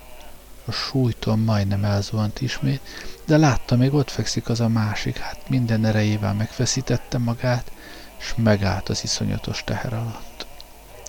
A 0.64 0.72
súlytom 0.72 1.40
majdnem 1.40 1.84
elzuhant 1.84 2.40
ismét, 2.40 2.80
de 3.26 3.36
látta, 3.36 3.76
még 3.76 3.94
ott 3.94 4.10
fekszik 4.10 4.48
az 4.48 4.60
a 4.60 4.68
másik, 4.68 5.16
hát 5.16 5.48
minden 5.48 5.84
erejével 5.84 6.34
megfeszítette 6.34 7.18
magát, 7.18 7.72
s 8.16 8.34
megállt 8.36 8.88
az 8.88 9.02
iszonyatos 9.02 9.64
teher 9.64 9.92
alatt. 9.92 10.46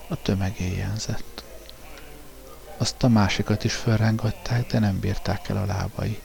A 0.08 0.22
tömeg 0.22 0.60
éjjelzett. 0.60 1.44
Azt 2.78 3.04
a 3.04 3.08
másikat 3.08 3.64
is 3.64 3.74
felrángatták, 3.74 4.68
de 4.68 4.80
nem 4.80 5.00
bírták 5.00 5.50
el 5.50 5.58
a 5.58 5.66
lábai. 5.66 6.22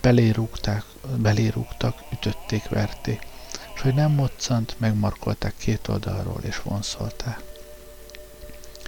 Belérúgták, 0.00 0.84
belérúgtak, 1.16 1.98
ütötték, 2.12 2.68
verték, 2.68 3.26
és 3.74 3.80
hogy 3.80 3.94
nem 3.94 4.10
moccant, 4.10 4.74
megmarkolták 4.78 5.54
két 5.56 5.88
oldalról 5.88 6.40
és 6.42 6.62
vonszolták. 6.62 7.51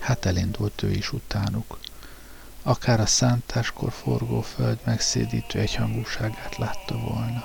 Hát 0.05 0.25
elindult 0.25 0.83
ő 0.83 0.91
is 0.91 1.13
utánuk. 1.13 1.79
Akár 2.63 3.01
a 3.01 3.07
szántáskor 3.07 3.93
forgó 3.93 4.41
föld 4.41 4.79
megszédítő 4.85 5.59
egyhangúságát 5.59 6.57
látta 6.57 6.99
volna. 6.99 7.45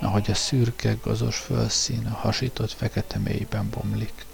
Ahogy 0.00 0.30
a 0.30 0.34
szürke, 0.34 0.96
gazos 1.02 1.36
fölszín 1.36 2.06
a 2.06 2.14
hasított 2.14 2.72
fekete 2.72 3.18
mélyben 3.18 3.70
bomlik. 3.70 4.26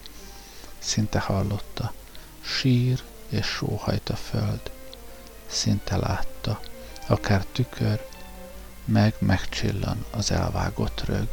Szinte 0.79 1.19
hallotta. 1.19 1.93
Sír 2.41 3.03
és 3.29 3.47
sóhajt 3.47 4.09
a 4.09 4.17
föld. 4.17 4.71
Szinte 5.47 5.97
látta. 5.97 6.61
Akár 7.07 7.45
tükör, 7.45 8.07
meg 8.85 9.15
megcsillan 9.19 10.05
az 10.11 10.31
elvágott 10.31 11.05
rög. 11.05 11.29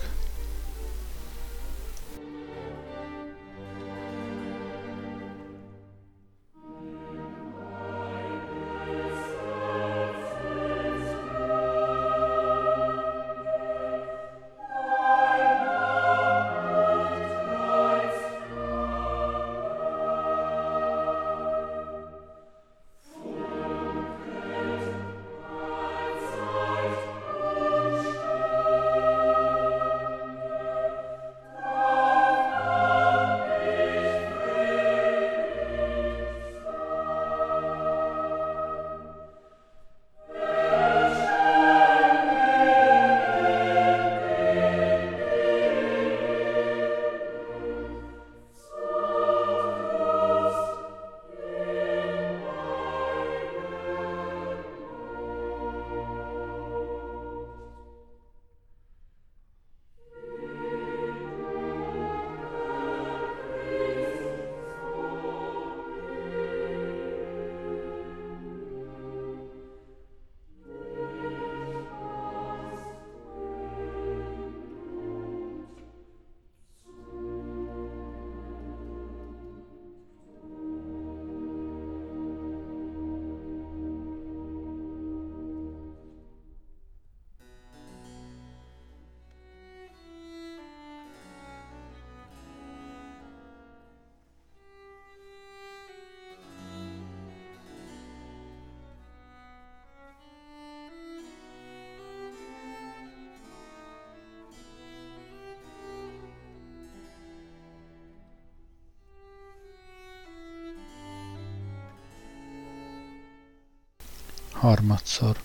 Harmadszor. 114.60 115.42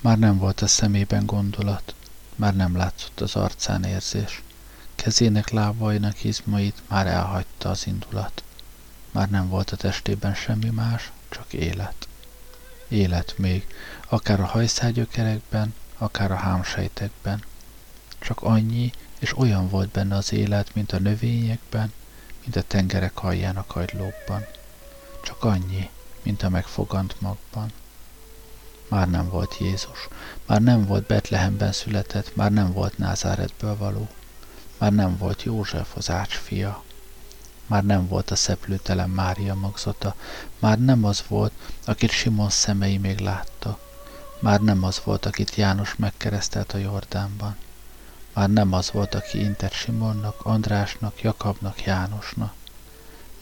Már 0.00 0.18
nem 0.18 0.38
volt 0.38 0.60
a 0.60 0.66
szemében 0.66 1.26
gondolat, 1.26 1.94
már 2.36 2.56
nem 2.56 2.76
látszott 2.76 3.20
az 3.20 3.36
arcán 3.36 3.84
érzés. 3.84 4.42
Kezének, 4.94 5.50
lábainak 5.50 6.24
izmait 6.24 6.82
már 6.88 7.06
elhagyta 7.06 7.68
az 7.68 7.86
indulat. 7.86 8.42
Már 9.10 9.30
nem 9.30 9.48
volt 9.48 9.70
a 9.70 9.76
testében 9.76 10.34
semmi 10.34 10.70
más, 10.70 11.12
csak 11.28 11.52
élet. 11.52 12.08
Élet 12.88 13.38
még, 13.38 13.66
akár 14.08 14.40
a 14.40 14.46
hajszágyökerekben, 14.46 15.74
akár 15.98 16.30
a 16.30 16.36
hámsejtekben. 16.36 17.44
Csak 18.18 18.42
annyi, 18.42 18.92
és 19.18 19.38
olyan 19.38 19.68
volt 19.68 19.88
benne 19.88 20.16
az 20.16 20.32
élet, 20.32 20.74
mint 20.74 20.92
a 20.92 20.98
növényekben, 20.98 21.92
mint 22.40 22.56
a 22.56 22.62
tengerek 22.62 23.22
alján 23.22 23.56
a 23.56 23.66
kagylókban. 23.66 24.46
Csak 25.22 25.44
annyi, 25.44 25.90
mint 26.22 26.42
a 26.42 26.48
megfogant 26.48 27.20
magban. 27.20 27.72
Már 28.88 29.10
nem 29.10 29.28
volt 29.28 29.56
Jézus, 29.58 30.08
már 30.46 30.62
nem 30.62 30.86
volt 30.86 31.06
Betlehemben 31.06 31.72
született, 31.72 32.36
már 32.36 32.52
nem 32.52 32.72
volt 32.72 32.98
Názáretből 32.98 33.76
való, 33.76 34.08
már 34.78 34.92
nem 34.92 35.16
volt 35.18 35.42
József 35.42 35.96
az 35.96 36.10
ács 36.10 36.34
fia, 36.34 36.82
már 37.66 37.84
nem 37.84 38.08
volt 38.08 38.30
a 38.30 38.36
szeplőtelen 38.36 39.10
Mária 39.10 39.54
magzata, 39.54 40.14
már 40.58 40.78
nem 40.78 41.04
az 41.04 41.24
volt, 41.28 41.52
akit 41.84 42.10
Simon 42.10 42.50
szemei 42.50 42.98
még 42.98 43.18
látta, 43.18 43.78
már 44.38 44.60
nem 44.60 44.84
az 44.84 45.00
volt, 45.04 45.26
akit 45.26 45.54
János 45.54 45.96
megkeresztelt 45.96 46.72
a 46.72 46.78
Jordánban, 46.78 47.56
már 48.32 48.50
nem 48.50 48.72
az 48.72 48.90
volt, 48.90 49.14
aki 49.14 49.40
intett 49.40 49.72
Simonnak, 49.72 50.44
Andrásnak, 50.44 51.20
Jakabnak, 51.20 51.82
Jánosnak, 51.82 52.54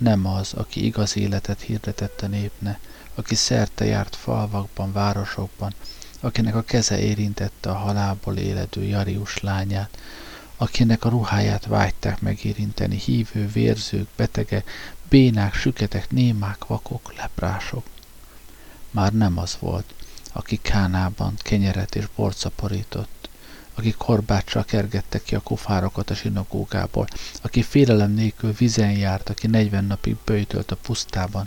nem 0.01 0.27
az, 0.27 0.53
aki 0.53 0.85
igaz 0.85 1.17
életet 1.17 1.61
hirdetett 1.61 2.21
a 2.21 2.27
népne, 2.27 2.79
aki 3.15 3.35
szerte 3.35 3.85
járt 3.85 4.17
falvakban, 4.17 4.93
városokban, 4.93 5.75
akinek 6.21 6.55
a 6.55 6.63
keze 6.63 6.99
érintette 6.99 7.71
a 7.71 7.75
halálból 7.75 8.37
éledő 8.37 8.83
Jarius 8.85 9.41
lányát, 9.41 9.99
akinek 10.57 11.05
a 11.05 11.09
ruháját 11.09 11.67
vágyták 11.67 12.21
megérinteni 12.21 12.97
hívő, 12.97 13.49
vérzők, 13.49 14.09
betegek, 14.17 14.71
bénák, 15.09 15.55
süketek, 15.55 16.11
némák, 16.11 16.65
vakok, 16.65 17.15
leprások. 17.17 17.87
Már 18.91 19.13
nem 19.13 19.39
az 19.39 19.57
volt, 19.61 19.95
aki 20.33 20.57
Kánában 20.63 21.35
kenyeret 21.37 21.95
és 21.95 22.05
bort 22.17 22.37
szaporított, 22.37 23.20
aki 23.75 23.95
korbáccsal 23.99 24.65
kergette 24.65 25.23
ki 25.23 25.35
a 25.35 25.41
kufárokat 25.41 26.11
a 26.11 26.15
sinagógából, 26.15 27.07
aki 27.43 27.63
félelem 27.63 28.11
nélkül 28.11 28.53
vizen 28.53 28.91
járt, 28.91 29.29
aki 29.29 29.47
negyven 29.47 29.85
napig 29.85 30.17
böjtölt 30.25 30.71
a 30.71 30.77
pusztában, 30.77 31.47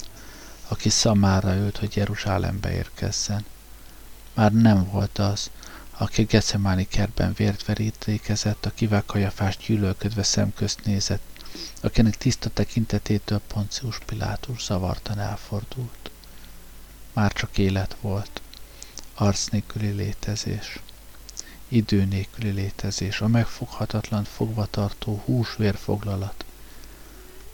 aki 0.67 0.89
szamára 0.89 1.55
ült, 1.55 1.77
hogy 1.77 1.95
Jeruzsálembe 1.95 2.73
érkezzen. 2.73 3.45
Már 4.33 4.51
nem 4.51 4.89
volt 4.91 5.17
az, 5.17 5.49
aki 5.97 6.23
Gecemáni 6.23 6.87
kertben 6.87 7.33
vért 7.33 7.65
verítékezett, 7.65 8.65
akivel 8.65 9.03
kajafás 9.05 9.57
gyűlölködve 9.57 10.23
szemközt 10.23 10.85
nézett, 10.85 11.21
akinek 11.81 12.17
tiszta 12.17 12.49
tekintetétől 12.49 13.41
Poncius 13.47 13.97
Pilátus 14.05 14.63
zavartan 14.63 15.19
elfordult. 15.19 16.11
Már 17.13 17.33
csak 17.33 17.57
élet 17.57 17.95
volt, 18.01 18.41
arc 19.13 19.47
nélküli 19.47 19.89
létezés, 19.89 20.79
idő 21.67 22.03
nélküli 22.05 22.49
létezés, 22.49 23.21
a 23.21 23.27
megfoghatatlan 23.27 24.23
fogvatartó 24.23 25.21
húsvérfoglalat. 25.25 26.45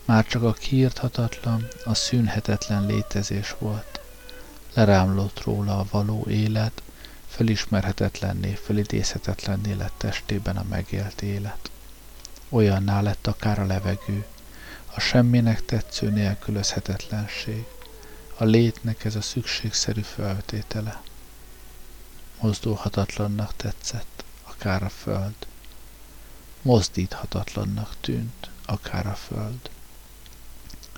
Már 0.05 0.26
csak 0.26 0.43
a 0.43 0.53
kiírthatatlan, 0.53 1.68
a 1.86 1.93
szűnhetetlen 1.93 2.86
létezés 2.86 3.55
volt. 3.60 3.99
Lerámlott 4.74 5.43
róla 5.43 5.80
a 5.80 5.86
való 5.91 6.26
élet, 6.30 6.82
fölismerhetetlenné, 7.28 8.53
fölidézhetetlenné 8.53 9.74
lett 9.74 9.93
testében 9.97 10.57
a 10.57 10.66
megélt 10.70 11.22
élet. 11.22 11.72
Olyanná 12.49 13.01
lett 13.01 13.28
akár 13.28 13.60
a 13.60 13.66
levegő, 13.66 14.26
a 14.93 14.99
semminek 14.99 15.66
tetsző 15.66 16.10
nélkülözhetetlenség, 16.10 17.66
a 18.38 18.43
létnek 18.43 19.05
ez 19.05 19.16
a 19.16 19.22
szükségszerű 19.22 20.01
feltétele. 20.01 21.01
Mozdulhatatlannak 22.39 23.53
tetszett, 23.55 24.23
akár 24.43 24.83
a 24.83 24.89
föld. 24.89 25.33
Mozdíthatatlannak 26.61 27.95
tűnt, 28.01 28.49
akár 28.65 29.07
a 29.07 29.15
föld. 29.15 29.69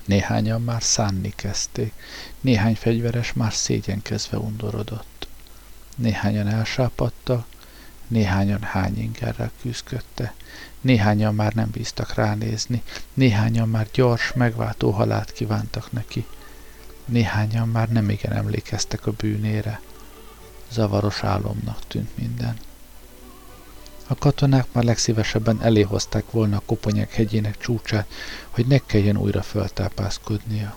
Néhányan 0.04 0.62
már 0.62 0.82
szánni 0.82 1.32
kezdték, 1.36 1.92
néhány 2.40 2.74
fegyveres 2.74 3.32
már 3.32 3.52
szégyenkezve 3.52 4.38
undorodott. 4.38 5.26
Néhányan 5.96 6.48
elsápadtak, 6.48 7.46
néhányan 8.08 8.62
hányingerrel 8.62 9.50
küzdködte, 9.60 10.34
néhányan 10.80 11.34
már 11.34 11.52
nem 11.52 11.70
bíztak 11.70 12.14
ránézni, 12.14 12.82
néhányan 13.14 13.68
már 13.68 13.88
gyors, 13.92 14.32
megváltó 14.32 14.90
halált 14.90 15.32
kívántak 15.32 15.92
neki, 15.92 16.26
néhányan 17.04 17.68
már 17.68 17.88
nem 17.88 18.10
igen 18.10 18.32
emlékeztek 18.32 19.06
a 19.06 19.12
bűnére. 19.12 19.80
Zavaros 20.72 21.22
álomnak 21.22 21.86
tűnt 21.86 22.16
minden. 22.16 22.56
A 24.06 24.14
katonák 24.14 24.66
már 24.72 24.84
legszívesebben 24.84 25.62
eléhozták 25.62 26.30
volna 26.30 26.56
a 26.56 26.62
koponyák 26.66 27.12
hegyének 27.12 27.58
csúcsát, 27.58 28.06
hogy 28.50 28.66
ne 28.66 28.78
kelljen 28.78 29.16
újra 29.16 29.42
föltápászkodnia. 29.42 30.74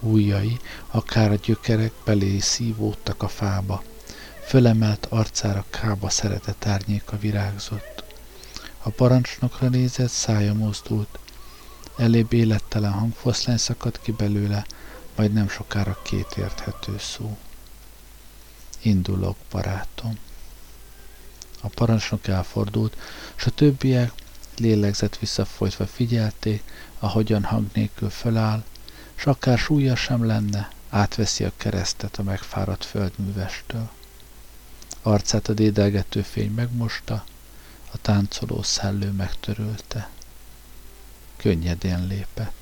Újjai, 0.00 0.58
akár 0.90 1.30
a 1.30 1.38
gyökerek 1.42 1.92
belé 2.04 2.38
szívódtak 2.38 3.22
a 3.22 3.28
fába. 3.28 3.82
Fölemelt 4.46 5.06
arcára 5.10 5.64
kába 5.70 6.08
szeretett 6.08 6.66
árnyéka 6.66 7.18
virágzott. 7.18 8.04
A 8.82 8.90
parancsnokra 8.90 9.68
nézett, 9.68 10.10
szája 10.10 10.54
mozdult. 10.54 11.18
Elébb 11.96 12.32
élettelen 12.32 12.92
hangfoszlány 12.92 13.56
szakadt 13.56 14.00
ki 14.00 14.12
belőle, 14.12 14.66
majd 15.16 15.32
nem 15.32 15.48
sokára 15.48 15.98
két 16.02 16.34
érthető 16.36 16.98
szó. 16.98 17.36
Indulok, 18.82 19.36
barátom. 19.50 20.18
A 21.60 21.68
parancsnok 21.68 22.26
elfordult, 22.26 22.96
s 23.34 23.46
a 23.46 23.50
többiek 23.50 24.12
lélegzett 24.56 25.18
visszafolytva 25.18 25.86
figyelték, 25.86 26.62
ahogyan 26.98 27.44
hang 27.44 27.66
nélkül 27.72 28.10
föláll, 28.10 28.64
s 29.14 29.26
akár 29.26 29.58
súlya 29.58 29.96
sem 29.96 30.26
lenne, 30.26 30.70
átveszi 30.88 31.44
a 31.44 31.52
keresztet 31.56 32.16
a 32.16 32.22
megfáradt 32.22 32.84
földművestől. 32.84 33.90
Arcát 35.02 35.48
a 35.48 35.52
dédelgető 35.52 36.22
fény 36.22 36.50
megmosta, 36.50 37.24
a 37.90 37.96
táncoló 38.00 38.62
szellő 38.62 39.10
megtörölte. 39.10 40.10
Könnyedén 41.36 42.06
lépett. 42.06 42.61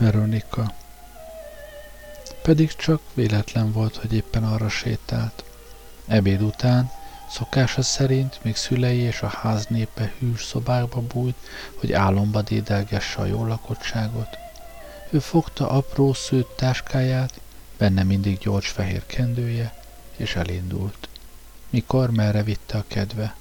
Veronika. 0.00 0.72
Pedig 2.42 2.76
csak 2.76 3.00
véletlen 3.14 3.72
volt, 3.72 3.96
hogy 3.96 4.12
éppen 4.12 4.44
arra 4.44 4.68
sétált. 4.68 5.44
Ebéd 6.06 6.42
után, 6.42 6.90
szokása 7.30 7.82
szerint 7.82 8.38
még 8.42 8.56
szülei 8.56 8.98
és 8.98 9.22
a 9.22 9.26
ház 9.26 9.66
népe 9.66 10.12
hűs 10.18 10.44
szobákba 10.44 11.00
bújt, 11.00 11.36
hogy 11.74 11.92
álomba 11.92 12.42
dédelgesse 12.42 13.20
a 13.20 13.24
jó 13.24 13.46
lakottságot. 13.46 14.38
Ő 15.10 15.18
fogta 15.18 15.70
apró 15.70 16.12
szőtt 16.12 16.56
táskáját, 16.56 17.40
benne 17.78 18.02
mindig 18.02 18.38
gyors 18.38 18.68
fehér 18.68 19.06
kendője, 19.06 19.74
és 20.16 20.36
elindult. 20.36 21.08
Mikor, 21.70 22.10
merre 22.10 22.42
vitte 22.42 22.78
a 22.78 22.84
kedve. 22.88 23.34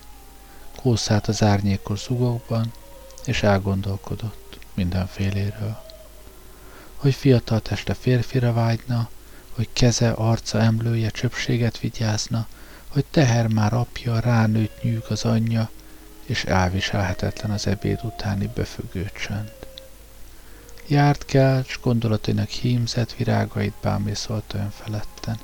Kószált 0.76 1.28
az 1.28 1.43
árnyékos 1.43 1.99
zugokban, 1.99 2.74
és 3.26 3.43
elgondolkodott 3.43 4.60
mindenféléről. 4.74 5.88
Hogy 7.00 7.14
fiatal 7.14 7.60
teste 7.60 7.93
férfira 7.93 8.54
vágyna, 8.54 9.10
hogy 9.56 9.70
keze, 9.74 10.10
arca, 10.10 10.60
emlője 10.60 11.10
csöpséget 11.10 11.80
vigyázna, 11.80 12.47
hogy 12.88 13.06
teher 13.12 13.47
már 13.47 13.74
apja, 13.74 14.20
ránőtt 14.20 14.84
nyűg 14.84 15.04
az 15.10 15.26
anyja, 15.26 15.70
és 16.26 16.43
elviselhetetlen 16.43 17.52
az 17.52 17.68
ebéd 17.68 18.00
utáni 18.04 18.50
befögő 18.56 19.12
csönd. 19.26 19.52
Járt 20.88 21.26
kell, 21.26 21.64
s 21.68 21.80
gondolatainak 21.82 22.50
hímzett 22.50 23.14
virágait 23.14 23.74
bámészolta 23.82 24.58
önfeledten. 24.58 25.39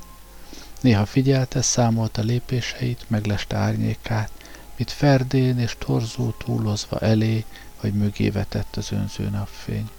Néha 0.82 1.06
figyelte, 1.06 1.62
számolta 1.62 2.22
lépéseit, 2.22 3.06
megleste 3.08 3.56
árnyékát, 3.56 4.32
mit 4.76 4.92
ferdén 4.92 5.60
és 5.60 5.76
torzó 5.80 6.32
túlozva 6.32 7.00
elé 7.00 7.46
vagy 7.82 7.94
mögé 7.94 8.30
vetett 8.30 8.76
az 8.76 8.92
önző 8.92 9.30
napfény. 9.30 9.90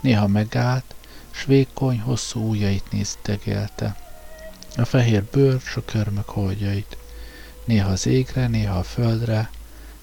Néha 0.00 0.26
megállt, 0.26 0.94
s 1.30 1.44
vékony, 1.44 2.00
hosszú 2.00 2.48
ujjait 2.48 2.92
néztegelte. 2.92 3.96
A 4.76 4.84
fehér 4.84 5.24
bőr 5.24 5.60
s 5.60 5.76
a 5.76 5.84
körmök 5.84 6.28
holdjait. 6.28 6.96
Néha 7.64 7.90
az 7.90 8.06
égre, 8.06 8.46
néha 8.46 8.78
a 8.78 8.82
földre, 8.82 9.50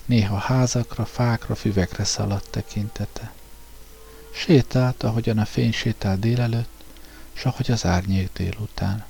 néha 0.05 0.37
házakra, 0.37 1.05
fákra, 1.05 1.55
füvekre 1.55 2.03
szaladt 2.03 2.49
tekintete. 2.49 3.31
Sétált, 4.33 5.03
ahogyan 5.03 5.37
a 5.37 5.45
fény 5.45 5.71
sétál 5.71 6.17
délelőtt, 6.17 6.83
s 7.33 7.45
ahogy 7.45 7.71
az 7.71 7.85
árnyék 7.85 8.29
délután. 8.33 9.05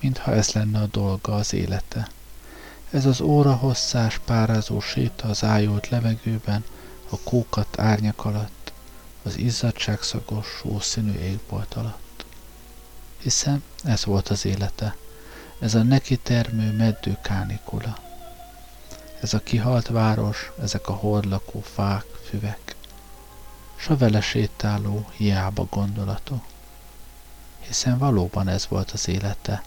Mintha 0.00 0.32
ez 0.32 0.52
lenne 0.52 0.78
a 0.80 0.86
dolga, 0.86 1.34
az 1.34 1.52
élete. 1.52 2.08
Ez 2.90 3.06
az 3.06 3.20
óra 3.20 3.54
hosszás, 3.54 4.20
párázó 4.24 4.80
séta 4.80 5.28
az 5.28 5.44
ájult 5.44 5.88
levegőben, 5.88 6.64
a 7.10 7.18
kókat 7.18 7.78
árnyak 7.78 8.24
alatt, 8.24 8.59
az 9.22 9.36
izzadságszagos, 9.36 10.46
sószínű 10.46 11.18
égbolt 11.18 11.74
alatt. 11.74 12.24
Hiszen 13.18 13.62
ez 13.84 14.04
volt 14.04 14.28
az 14.28 14.44
élete, 14.44 14.96
ez 15.58 15.74
a 15.74 15.82
neki 15.82 16.16
termő 16.16 16.72
meddő 16.72 17.18
kánikula. 17.22 17.98
Ez 19.20 19.34
a 19.34 19.38
kihalt 19.38 19.88
város, 19.88 20.50
ezek 20.62 20.88
a 20.88 20.92
hordlakó 20.92 21.60
fák, 21.60 22.04
füvek 22.28 22.70
s 23.80 23.88
a 23.88 23.96
vele 23.96 24.20
sétáló 24.20 25.08
hiába 25.16 25.66
gondolatok. 25.70 26.44
Hiszen 27.60 27.98
valóban 27.98 28.48
ez 28.48 28.66
volt 28.68 28.90
az 28.90 29.08
élete, 29.08 29.62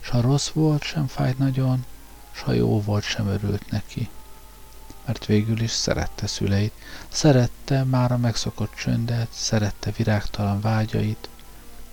s 0.00 0.08
ha 0.08 0.20
rossz 0.20 0.48
volt, 0.48 0.82
sem 0.82 1.06
fájt 1.06 1.38
nagyon, 1.38 1.84
s 2.30 2.40
ha 2.40 2.52
jó 2.52 2.82
volt, 2.82 3.04
sem 3.04 3.26
örült 3.26 3.70
neki. 3.70 4.08
Mert 5.06 5.26
végül 5.26 5.60
is 5.60 5.70
szerette 5.70 6.26
szüleit, 6.26 6.72
szerette 7.08 7.84
már 7.84 8.12
a 8.12 8.16
megszokott 8.16 8.74
csöndet, 8.74 9.28
szerette 9.30 9.90
virágtalan 9.96 10.60
vágyait, 10.60 11.28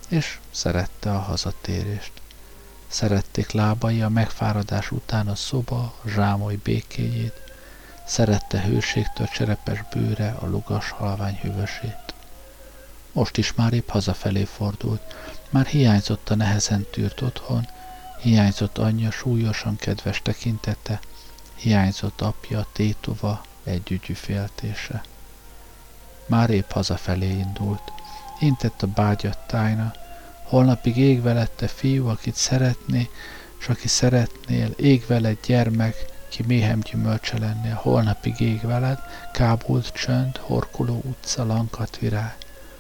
és 0.10 0.40
szerette 0.52 1.12
a 1.12 1.20
hazatérést. 1.20 2.12
Szerették 2.88 3.52
lábai 3.52 4.02
a 4.02 4.10
megfáradás 4.10 4.92
után 4.92 5.28
a 5.28 5.36
szoba, 5.36 5.96
zsámoly 6.06 6.56
békéjét, 6.56 7.42
Szerette 8.12 8.62
hőségtől 8.62 9.28
cserepes 9.28 9.84
bőre 9.94 10.36
a 10.40 10.46
lugas 10.46 10.90
halvány 10.90 11.40
hűvösét. 11.42 12.14
Most 13.12 13.38
is 13.38 13.54
már 13.54 13.74
épp 13.74 13.90
hazafelé 13.90 14.44
fordult, 14.44 15.02
már 15.50 15.66
hiányzott 15.66 16.30
a 16.30 16.36
nehezen 16.36 16.86
tűrt 16.92 17.22
otthon, 17.22 17.68
hiányzott 18.22 18.78
anyja 18.78 19.12
súlyosan 19.12 19.76
kedves 19.76 20.22
tekintete, 20.22 21.00
hiányzott 21.62 22.22
apja 22.22 22.66
tétova 22.72 23.42
együgyű 23.64 24.14
féltése. 24.14 25.04
Már 26.26 26.50
épp 26.50 26.72
hazafelé 26.72 27.30
indult, 27.30 27.92
intett 28.40 28.82
a 28.82 28.88
bágyat 28.88 29.38
tájna, 29.48 29.94
holnapig 30.44 30.98
ég 30.98 31.22
velette 31.22 31.68
fiú, 31.68 32.08
akit 32.08 32.36
szeretné, 32.36 33.10
s 33.58 33.70
aki 33.70 33.88
szeretnél, 33.88 34.74
ég 34.78 35.06
veled 35.08 35.38
gyermek, 35.46 35.96
ki 36.30 36.44
méhem 36.48 36.80
gyümölcse 36.80 37.38
lennél, 37.40 37.74
holnapig 37.74 38.40
ég 38.40 38.62
veled, 38.62 39.00
kábult 39.34 39.94
csönd, 39.94 40.38
horkuló 40.38 41.02
utca, 41.06 41.46
lankat 41.46 41.98
virág. 41.98 42.36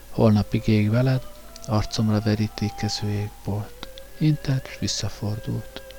Holnapig 0.09 0.67
ég 0.67 0.89
veled, 0.89 1.21
arcomra 1.67 2.19
verítékező 2.19 3.09
égbolt. 3.09 3.88
Intett, 4.17 4.67
s 4.67 4.79
visszafordult. 4.79 5.91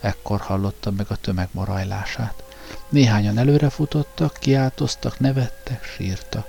Ekkor 0.00 0.40
hallotta 0.40 0.90
meg 0.90 1.06
a 1.08 1.16
tömeg 1.16 1.48
morajlását. 1.52 2.42
Néhányan 2.88 3.38
előrefutottak, 3.38 4.36
kiáltoztak, 4.40 5.18
nevettek, 5.18 5.84
sírtak. 5.84 6.48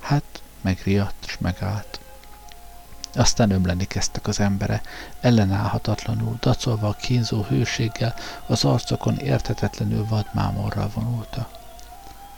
Hát, 0.00 0.42
megriadt, 0.60 1.26
s 1.26 1.38
megállt. 1.38 2.00
Aztán 3.14 3.50
ömleni 3.50 3.86
kezdtek 3.86 4.26
az 4.26 4.40
embere, 4.40 4.82
ellenállhatatlanul, 5.20 6.36
dacolva 6.40 6.88
a 6.88 6.92
kínzó 6.92 7.42
hőséggel, 7.42 8.14
az 8.46 8.64
arcokon 8.64 9.16
értetetlenül 9.16 10.06
vadmámorral 10.08 10.90
vonulta. 10.94 11.48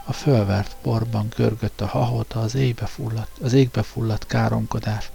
A 0.05 0.13
fölvert 0.13 0.77
porban 0.83 1.29
görgött 1.37 1.81
a 1.81 1.87
hahota, 1.87 2.41
az 2.41 2.55
égbe 2.55 2.87
fulladt, 2.87 3.39
az 3.43 3.53
égbe 3.53 3.83
fulladt 3.83 4.27
káromkodás, 4.27 5.11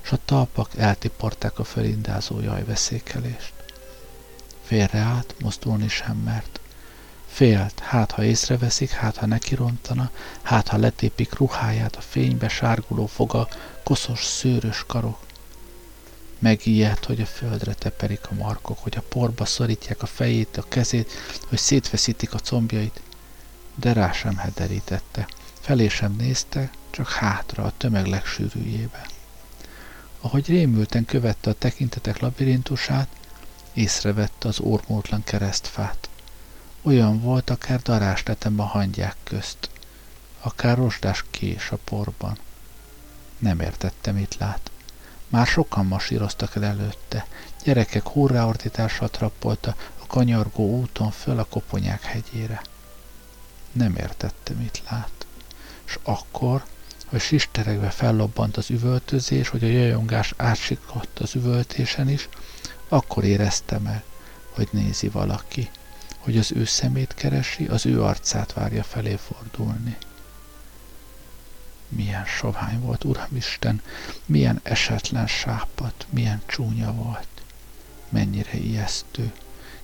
s 0.00 0.12
a 0.12 0.18
talpak 0.24 0.76
eltiporták 0.76 1.58
a 1.58 1.64
fölindázó 1.64 2.40
jajveszékelést. 2.40 3.55
Félreállt, 4.66 5.34
mozdulni 5.40 5.88
sem 5.88 6.16
mert. 6.16 6.60
Félt, 7.26 7.80
hát 7.80 8.10
ha 8.10 8.24
észreveszik, 8.24 8.90
hát 8.90 9.16
ha 9.16 9.26
nekirontana, 9.26 10.10
hát 10.42 10.68
ha 10.68 10.76
letépik 10.76 11.34
ruháját 11.34 11.96
a 11.96 12.00
fénybe 12.00 12.48
sárguló 12.48 13.06
foga, 13.06 13.48
koszos, 13.84 14.24
szőrös 14.24 14.84
karok. 14.86 15.18
Megijedt, 16.38 17.04
hogy 17.04 17.20
a 17.20 17.26
földre 17.26 17.74
teperik 17.74 18.26
a 18.30 18.34
markok, 18.34 18.78
hogy 18.78 18.96
a 18.96 19.04
porba 19.08 19.44
szorítják 19.44 20.02
a 20.02 20.06
fejét, 20.06 20.56
a 20.56 20.64
kezét, 20.68 21.10
hogy 21.48 21.58
szétfeszítik 21.58 22.34
a 22.34 22.38
combjait, 22.38 23.00
de 23.74 23.92
rá 23.92 24.12
sem 24.12 24.36
hederítette. 24.36 25.28
Felé 25.60 25.88
sem 25.88 26.12
nézte, 26.12 26.70
csak 26.90 27.08
hátra 27.08 27.64
a 27.64 27.72
tömeg 27.76 28.06
legsűrűjébe. 28.06 29.06
Ahogy 30.20 30.46
rémülten 30.46 31.04
követte 31.04 31.50
a 31.50 31.54
tekintetek 31.58 32.18
labirintusát, 32.18 33.08
észrevette 33.76 34.48
az 34.48 34.60
ormótlan 34.60 35.24
keresztfát. 35.24 36.08
Olyan 36.82 37.20
volt 37.20 37.50
akár 37.50 37.80
darásletem 37.80 38.60
a 38.60 38.64
hangyák 38.64 39.16
közt, 39.24 39.70
akár 40.40 40.76
rozsdás 40.76 41.24
kés 41.30 41.70
a 41.70 41.76
porban. 41.84 42.38
Nem 43.38 43.60
értette, 43.60 44.12
mit 44.12 44.36
lát. 44.38 44.70
Már 45.28 45.46
sokan 45.46 45.86
masíroztak 45.86 46.56
el 46.56 46.64
előtte. 46.64 47.26
Gyerekek 47.64 48.08
hurráordítással 48.08 49.08
trappolta 49.08 49.74
a 50.02 50.06
kanyargó 50.06 50.78
úton 50.78 51.10
föl 51.10 51.38
a 51.38 51.44
koponyák 51.44 52.02
hegyére. 52.02 52.62
Nem 53.72 53.96
értette, 53.96 54.52
mit 54.54 54.82
lát. 54.90 55.26
És 55.86 55.98
akkor, 56.02 56.64
hogy 57.06 57.20
sisteregve 57.20 57.90
fellobbant 57.90 58.56
az 58.56 58.70
üvöltözés, 58.70 59.48
hogy 59.48 59.64
a 59.64 59.68
jajongás 59.68 60.34
átsiklott 60.36 61.18
az 61.18 61.34
üvöltésen 61.34 62.08
is, 62.08 62.28
akkor 62.88 63.24
érezte 63.24 63.78
meg, 63.78 64.02
hogy 64.50 64.68
nézi 64.70 65.08
valaki, 65.08 65.70
hogy 66.18 66.38
az 66.38 66.52
ő 66.52 66.64
szemét 66.64 67.14
keresi, 67.14 67.66
az 67.66 67.86
ő 67.86 68.02
arcát 68.02 68.52
várja 68.52 68.82
felé 68.82 69.16
fordulni. 69.16 69.96
Milyen 71.88 72.24
sovány 72.24 72.80
volt, 72.80 73.04
Uramisten, 73.04 73.82
milyen 74.26 74.60
esetlen 74.62 75.26
sápat, 75.26 76.06
milyen 76.10 76.42
csúnya 76.46 76.92
volt. 76.92 77.28
Mennyire 78.08 78.54
ijesztő. 78.54 79.32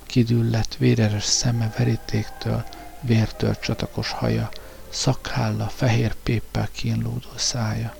Kidüllett, 0.06 0.74
véreres 0.74 1.24
szeme 1.24 1.74
verítéktől, 1.76 2.64
vértől 3.00 3.58
csatakos 3.58 4.10
haja, 4.10 4.50
szakhálla, 4.88 5.68
fehér 5.68 6.14
péppel 6.14 6.68
kínlódó 6.72 7.36
szája. 7.36 7.96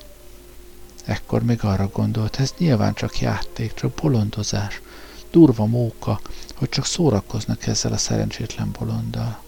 Ekkor 1.04 1.42
még 1.42 1.64
arra 1.64 1.88
gondolt, 1.88 2.40
ez 2.40 2.54
nyilván 2.58 2.94
csak 2.94 3.20
játék, 3.20 3.74
csak 3.74 3.94
bolondozás, 3.94 4.80
durva 5.32 5.66
móka, 5.66 6.20
hogy 6.54 6.68
csak 6.68 6.86
szórakoznak 6.86 7.66
ezzel 7.66 7.92
a 7.92 7.96
szerencsétlen 7.96 8.70
bolonddal 8.78 9.42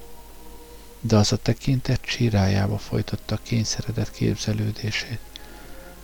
de 1.06 1.16
az 1.16 1.32
a 1.32 1.36
tekintet 1.36 2.00
csírájába 2.00 2.78
folytatta 2.78 3.38
kényszeredett 3.42 4.10
képzelődését. 4.10 5.18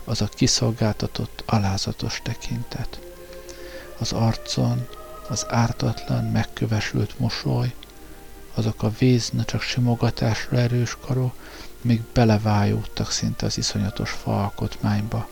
az 0.04 0.20
a 0.20 0.26
kiszolgáltatott, 0.26 1.42
alázatos 1.46 2.20
tekintet. 2.24 3.00
Az 3.98 4.12
arcon 4.12 4.88
az 5.28 5.46
ártatlan, 5.48 6.24
megkövesült 6.24 7.18
mosoly, 7.18 7.74
azok 8.54 8.82
a 8.82 8.92
vízna 8.98 9.44
csak 9.44 9.62
simogatásra 9.62 10.56
erős 10.56 10.96
karok, 11.00 11.34
még 11.80 12.00
belevájódtak 12.12 13.10
szinte 13.10 13.46
az 13.46 13.58
iszonyatos 13.58 14.18
alkotmányba, 14.24 15.28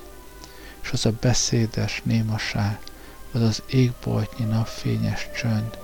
és 0.82 0.90
az 0.90 1.06
a 1.06 1.12
beszédes 1.20 2.02
némaság, 2.04 2.78
az 3.32 3.40
az 3.40 3.62
égboltnyi 3.66 4.44
napfényes 4.44 5.28
csönd, 5.36 5.78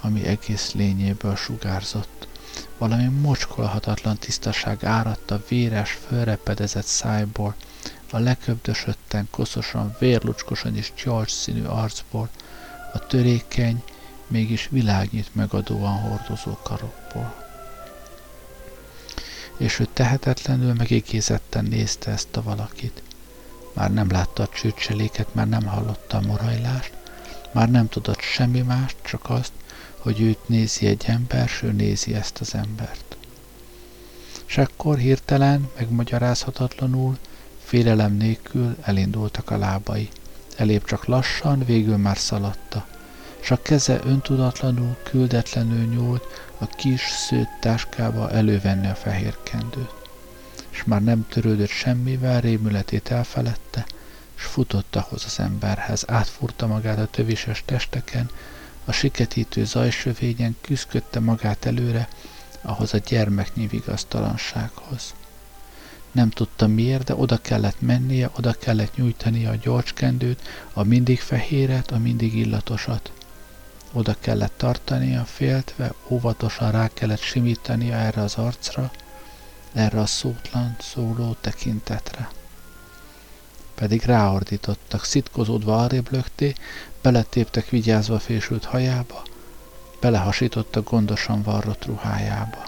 ami 0.00 0.26
egész 0.26 0.72
lényéből 0.72 1.36
sugárzott. 1.36 2.28
Valami 2.78 3.04
mocskolhatatlan 3.04 4.18
tisztaság 4.18 4.84
áradt 4.84 5.30
a 5.30 5.42
véres, 5.48 5.98
fölrepedezett 6.08 6.84
szájból, 6.84 7.54
a 8.10 8.18
leköbdösötten, 8.18 9.28
koszosan, 9.30 9.96
vérlucskosan 9.98 10.76
és 10.76 10.92
gyors 11.04 11.32
színű 11.32 11.64
arcból, 11.64 12.28
a 12.92 13.06
törékeny, 13.06 13.82
mégis 14.26 14.68
világnyit 14.70 15.34
megadóan 15.34 15.98
hordozó 15.98 16.56
karokból. 16.62 17.34
És 19.56 19.78
ő 19.78 19.88
tehetetlenül 19.92 20.74
megigézetten 20.74 21.64
nézte 21.64 22.10
ezt 22.10 22.36
a 22.36 22.42
valakit. 22.42 23.02
Már 23.72 23.92
nem 23.92 24.10
látta 24.10 24.42
a 24.42 24.48
csőcseléket, 24.48 25.34
már 25.34 25.48
nem 25.48 25.66
hallotta 25.66 26.16
a 26.16 26.26
morajlást, 26.26 26.92
már 27.52 27.70
nem 27.70 27.88
tudott 27.88 28.20
semmi 28.20 28.60
mást, 28.60 28.96
csak 29.02 29.30
azt, 29.30 29.52
hogy 29.98 30.20
őt 30.20 30.48
nézi 30.48 30.86
egy 30.86 31.04
ember, 31.06 31.48
s 31.48 31.64
nézi 31.72 32.14
ezt 32.14 32.40
az 32.40 32.54
embert. 32.54 33.16
És 34.46 34.58
akkor 34.58 34.98
hirtelen, 34.98 35.70
megmagyarázhatatlanul, 35.76 37.18
félelem 37.64 38.12
nélkül 38.12 38.76
elindultak 38.82 39.50
a 39.50 39.58
lábai. 39.58 40.08
Elép 40.56 40.84
csak 40.84 41.04
lassan, 41.04 41.64
végül 41.64 41.96
már 41.96 42.18
szaladta, 42.18 42.86
s 43.40 43.50
a 43.50 43.62
keze 43.62 44.00
öntudatlanul, 44.04 44.96
küldetlenül 45.02 45.86
nyúlt 45.86 46.24
a 46.58 46.66
kis 46.66 47.00
szőtt 47.00 47.60
táskába 47.60 48.30
elővenni 48.30 48.86
a 48.86 48.94
fehér 48.94 49.36
kendőt. 49.42 49.94
És 50.80 50.86
már 50.86 51.02
nem 51.02 51.26
törődött 51.28 51.68
semmivel, 51.68 52.40
rémületét 52.40 53.10
elfeledte, 53.10 53.86
s 54.34 54.44
futott 54.44 54.96
ahhoz 54.96 55.24
az 55.24 55.38
emberhez, 55.38 56.04
átfúrta 56.06 56.66
magát 56.66 56.98
a 56.98 57.06
tövises 57.06 57.62
testeken, 57.64 58.30
a 58.84 58.92
siketítő 58.92 59.64
zajsövényen 59.64 60.56
küzdködte 60.60 61.20
magát 61.20 61.64
előre, 61.64 62.08
ahhoz 62.62 62.94
a 62.94 62.98
gyermeknyi 62.98 63.66
vigasztalansághoz. 63.66 65.14
Nem 66.12 66.30
tudta 66.30 66.66
miért, 66.66 67.04
de 67.04 67.14
oda 67.14 67.36
kellett 67.36 67.80
mennie, 67.80 68.30
oda 68.36 68.52
kellett 68.52 68.96
nyújtania 68.96 69.50
a 69.50 69.56
gyorcskendőt, 69.56 70.48
a 70.72 70.82
mindig 70.82 71.20
fehéret, 71.20 71.90
a 71.90 71.98
mindig 71.98 72.34
illatosat. 72.34 73.12
Oda 73.92 74.16
kellett 74.20 74.52
tartania, 74.56 75.24
féltve, 75.24 75.92
óvatosan 76.08 76.70
rá 76.70 76.88
kellett 76.94 77.20
simítania 77.20 77.94
erre 77.94 78.22
az 78.22 78.34
arcra, 78.34 78.90
erre 79.72 80.00
a 80.00 80.06
szótlan, 80.06 80.76
szóló 80.78 81.36
tekintetre. 81.40 82.28
Pedig 83.74 84.02
ráordítottak, 84.02 85.04
szitkozódva 85.04 85.82
arrébb 85.82 86.12
lökté, 86.12 86.54
beletéptek 87.02 87.68
vigyázva 87.68 88.18
fésült 88.18 88.64
hajába, 88.64 89.22
belehasítottak 90.00 90.90
gondosan 90.90 91.42
varrott 91.42 91.84
ruhájába. 91.84 92.66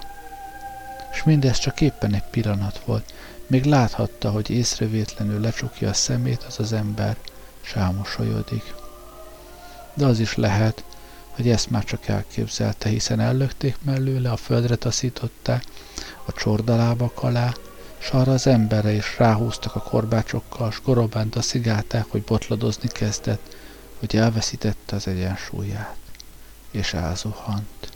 És 1.12 1.22
mindez 1.22 1.58
csak 1.58 1.80
éppen 1.80 2.14
egy 2.14 2.24
pillanat 2.30 2.82
volt, 2.84 3.12
még 3.46 3.64
láthatta, 3.64 4.30
hogy 4.30 4.50
észrevétlenül 4.50 5.40
lecsukja 5.40 5.88
a 5.88 5.92
szemét 5.92 6.42
az 6.42 6.58
az 6.58 6.72
ember, 6.72 7.16
s 7.60 7.74
elmosolyodik. 7.74 8.74
De 9.94 10.06
az 10.06 10.18
is 10.18 10.36
lehet, 10.36 10.84
hogy 11.34 11.48
ezt 11.48 11.70
már 11.70 11.84
csak 11.84 12.06
elképzelte, 12.06 12.88
hiszen 12.88 13.20
ellökték 13.20 13.76
mellőle, 13.82 14.30
a 14.30 14.36
földre 14.36 14.76
taszították, 14.76 15.64
a 16.24 16.32
csordalábak 16.32 17.22
alá, 17.22 17.54
s 17.98 18.10
arra 18.10 18.32
az 18.32 18.46
emberre 18.46 18.92
is 18.92 19.18
ráhúztak 19.18 19.74
a 19.74 19.82
korbácsokkal, 19.82 20.70
s 20.70 20.80
korobánt 20.80 21.36
a 21.36 21.42
szigálták, 21.42 22.04
hogy 22.08 22.22
botladozni 22.22 22.88
kezdett, 22.88 23.56
hogy 23.98 24.16
elveszítette 24.16 24.96
az 24.96 25.06
egyensúlyát, 25.06 25.96
és 26.70 26.94
elzuhant. 26.94 27.91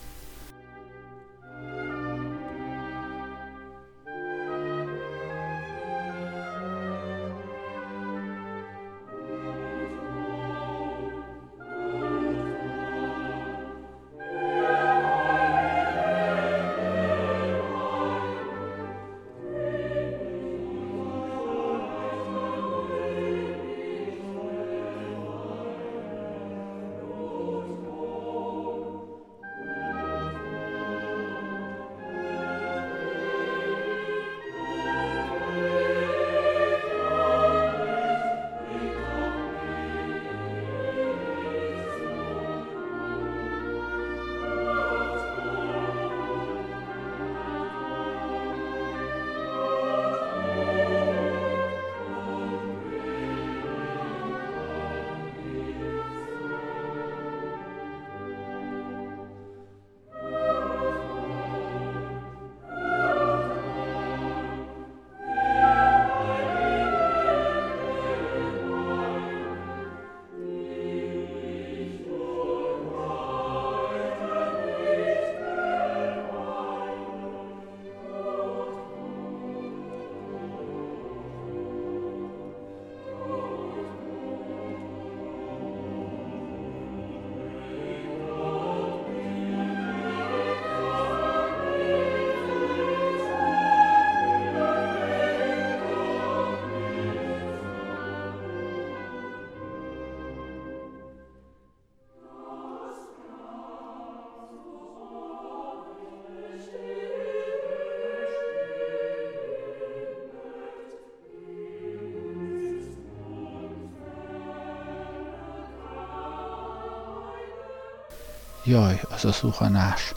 Jaj, 118.66 119.00
az 119.10 119.24
a 119.24 119.32
szuhanás, 119.32 120.14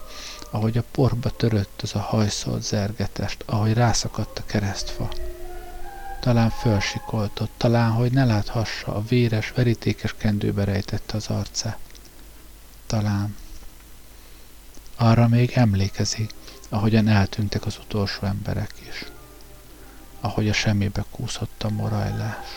ahogy 0.50 0.78
a 0.78 0.84
porba 0.92 1.30
törött 1.30 1.82
az 1.82 1.96
a 1.96 2.00
hajszolt 2.00 2.64
zergetest, 2.64 3.44
ahogy 3.46 3.74
rászakadt 3.74 4.40
a 4.40 4.46
keresztfa. 4.46 5.10
Talán 6.20 6.50
fölsikoltott, 6.50 7.52
talán, 7.58 7.92
hogy 7.92 8.12
ne 8.12 8.26
láthassa, 8.26 8.96
a 8.96 9.04
véres, 9.08 9.52
verítékes 9.52 10.16
kendőbe 10.18 10.64
rejtette 10.64 11.18
az 11.18 11.28
arcát. 11.28 11.78
Talán. 12.88 13.36
Arra 14.96 15.28
még 15.28 15.52
emlékezik, 15.52 16.34
ahogyan 16.70 17.08
eltűntek 17.08 17.66
az 17.66 17.78
utolsó 17.78 18.26
emberek 18.26 18.74
is. 18.90 19.06
Ahogy 20.22 20.50
a 20.50 20.54
semmibe 20.54 21.06
kúszott 21.12 21.64
a 21.64 21.70
morajlás. 21.70 22.48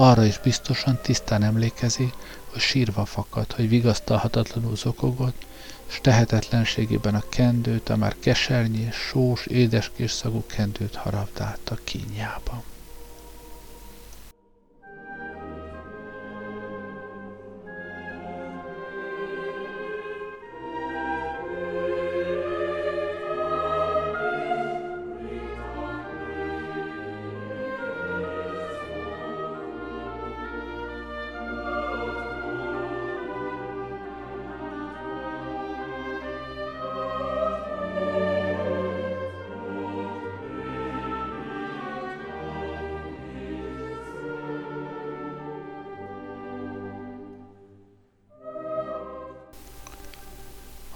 Arra 0.00 0.24
is 0.24 0.38
biztosan 0.38 0.98
tisztán 1.02 1.42
emlékezik, 1.42 2.14
hogy 2.50 2.60
sírva 2.60 3.04
fakadt, 3.04 3.52
hogy 3.52 3.68
vigasztalhatatlanul 3.68 4.76
zokogott, 4.76 5.46
s 5.86 6.00
tehetetlenségében 6.00 7.14
a 7.14 7.22
kendőt, 7.28 7.88
a 7.88 7.96
már 7.96 8.16
kesernyi, 8.18 8.88
sós, 8.92 9.46
édeskés 9.46 10.10
szagú 10.10 10.44
kendőt 10.46 10.94
harabdálta 10.94 11.78
kínjában. 11.84 12.62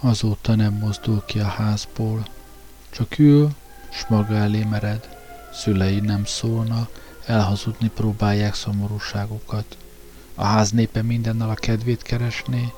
Azóta 0.05 0.55
nem 0.55 0.73
mozdul 0.73 1.23
ki 1.25 1.39
a 1.39 1.47
házból, 1.47 2.27
csak 2.89 3.17
ül, 3.19 3.55
s 3.91 4.05
maga 4.07 4.35
elé 4.35 4.63
mered. 4.63 5.17
Szülei 5.53 5.99
nem 5.99 6.25
szólnak, 6.25 7.15
elhazudni 7.25 7.89
próbálják 7.89 8.53
szomorúságukat. 8.53 9.77
A 10.35 10.43
ház 10.43 10.71
népe 10.71 11.01
mindennel 11.01 11.49
a 11.49 11.53
kedvét 11.53 12.01
keresné, 12.01 12.73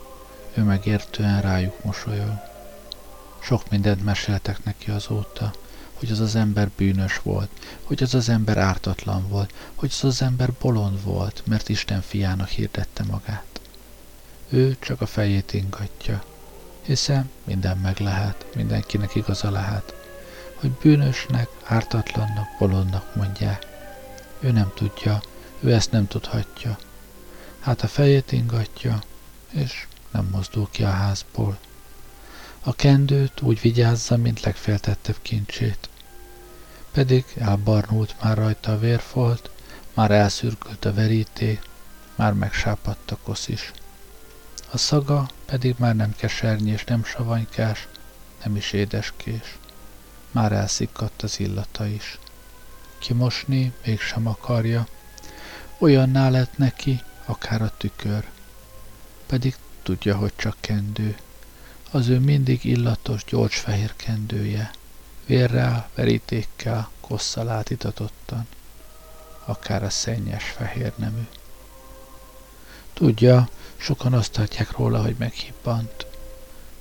ő 0.53 0.61
megértően 0.63 1.41
rájuk 1.41 1.83
mosolyog. 1.83 2.39
Sok 3.39 3.69
mindent 3.69 4.03
meséltek 4.03 4.63
neki 4.63 4.91
azóta, 4.91 5.53
hogy 5.93 6.11
az 6.11 6.19
az 6.19 6.35
ember 6.35 6.69
bűnös 6.77 7.19
volt, 7.23 7.49
hogy 7.83 8.03
az 8.03 8.13
az 8.13 8.29
ember 8.29 8.57
ártatlan 8.57 9.27
volt, 9.27 9.53
hogy 9.75 9.89
az 9.91 10.03
az 10.03 10.21
ember 10.21 10.51
bolond 10.59 11.03
volt, 11.03 11.43
mert 11.45 11.69
Isten 11.69 12.01
fiának 12.01 12.47
hirdette 12.47 13.03
magát. 13.03 13.61
Ő 14.49 14.77
csak 14.79 15.01
a 15.01 15.05
fejét 15.05 15.53
ingatja, 15.53 16.23
hiszen 16.85 17.29
minden 17.43 17.77
meg 17.77 17.99
lehet, 17.99 18.45
mindenkinek 18.55 19.15
igaza 19.15 19.51
lehet, 19.51 19.95
hogy 20.55 20.71
bűnösnek, 20.71 21.49
ártatlannak, 21.63 22.47
bolondnak 22.59 23.15
mondják. 23.15 23.65
Ő 24.39 24.51
nem 24.51 24.71
tudja, 24.75 25.21
ő 25.59 25.73
ezt 25.73 25.91
nem 25.91 26.07
tudhatja. 26.07 26.77
Hát 27.59 27.81
a 27.81 27.87
fejét 27.87 28.31
ingatja, 28.31 28.99
és 29.51 29.87
nem 30.11 30.27
mozdul 30.31 30.67
ki 30.71 30.83
a 30.83 30.89
házból. 30.89 31.57
A 32.63 32.73
kendőt 32.73 33.41
úgy 33.41 33.61
vigyázza, 33.61 34.17
mint 34.17 34.41
legféltettebb 34.41 35.17
kincsét. 35.21 35.89
Pedig 36.91 37.25
elbarnult 37.37 38.15
már 38.21 38.37
rajta 38.37 38.71
a 38.71 38.79
vérfolt, 38.79 39.49
már 39.93 40.11
elszürkült 40.11 40.85
a 40.85 40.93
veríték, 40.93 41.61
már 42.15 42.33
megsápadt 42.33 43.11
a 43.11 43.17
kosz 43.23 43.47
is. 43.47 43.71
A 44.71 44.77
szaga 44.77 45.29
pedig 45.45 45.75
már 45.77 45.95
nem 45.95 46.15
keserny 46.15 46.67
és 46.67 46.83
nem 46.83 47.03
savanykás, 47.03 47.87
nem 48.43 48.55
is 48.55 48.73
édeskés. 48.73 49.57
Már 50.31 50.51
elszikkadt 50.51 51.21
az 51.21 51.39
illata 51.39 51.85
is. 51.85 52.19
Kimosni 52.97 53.73
mégsem 53.85 54.27
akarja, 54.27 54.87
olyanná 55.77 56.29
lett 56.29 56.57
neki, 56.57 57.01
akár 57.25 57.61
a 57.61 57.73
tükör. 57.77 58.29
Pedig 59.25 59.55
tudja, 59.83 60.15
hogy 60.15 60.33
csak 60.35 60.55
kendő. 60.59 61.17
Az 61.91 62.07
ő 62.07 62.19
mindig 62.19 62.63
illatos, 62.63 63.23
gyors 63.23 63.57
fehér 63.57 63.95
kendője. 63.95 64.71
Vérrel, 65.25 65.89
verítékkel, 65.95 66.89
kosszal 67.01 67.49
átitatottan. 67.49 68.47
Akár 69.45 69.83
a 69.83 69.89
szennyes 69.89 70.43
fehér 70.43 70.93
nemű. 70.95 71.27
Tudja, 72.95 73.47
sokan 73.75 74.13
azt 74.13 74.31
tartják 74.31 74.71
róla, 74.77 75.01
hogy 75.01 75.15
meghibbant. 75.19 76.05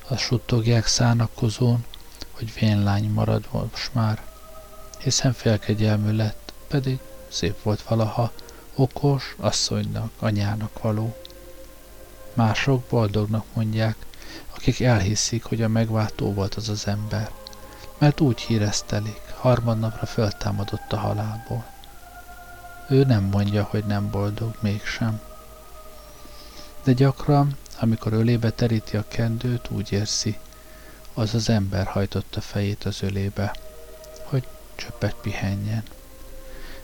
Azt 0.08 0.20
suttogják 0.20 0.86
szánakozón, 0.86 1.84
hogy 2.30 2.52
vénlány 2.60 3.10
marad 3.10 3.48
most 3.52 3.94
már, 3.94 4.22
hiszen 4.98 5.32
félkegyelmű 5.32 6.16
lett, 6.16 6.52
pedig 6.68 6.98
szép 7.28 7.62
volt 7.62 7.82
valaha, 7.82 8.32
okos, 8.74 9.34
asszonynak, 9.38 10.10
anyának 10.18 10.82
való. 10.82 11.16
Mások 12.34 12.84
boldognak 12.84 13.44
mondják, 13.54 13.96
akik 14.54 14.80
elhiszik, 14.80 15.44
hogy 15.44 15.62
a 15.62 15.68
megváltó 15.68 16.32
volt 16.32 16.54
az 16.54 16.68
az 16.68 16.86
ember, 16.86 17.30
mert 17.98 18.20
úgy 18.20 18.40
híreztelik, 18.40 19.20
harmadnapra 19.38 20.06
föltámadott 20.06 20.92
a 20.92 20.96
halálból. 20.96 21.64
Ő 22.88 23.04
nem 23.04 23.24
mondja, 23.24 23.62
hogy 23.62 23.84
nem 23.84 24.10
boldog, 24.10 24.56
mégsem. 24.60 25.20
De 26.84 26.92
gyakran, 26.92 27.56
amikor 27.80 28.12
ölébe 28.12 28.50
teríti 28.50 28.96
a 28.96 29.04
kendőt, 29.08 29.70
úgy 29.70 29.92
érzi, 29.92 30.38
az 31.14 31.34
az 31.34 31.48
ember 31.48 31.86
hajtotta 31.86 32.40
fejét 32.40 32.84
az 32.84 33.02
ölébe, 33.02 33.56
hogy 34.24 34.46
csöppet 34.74 35.14
pihenjen. 35.14 35.82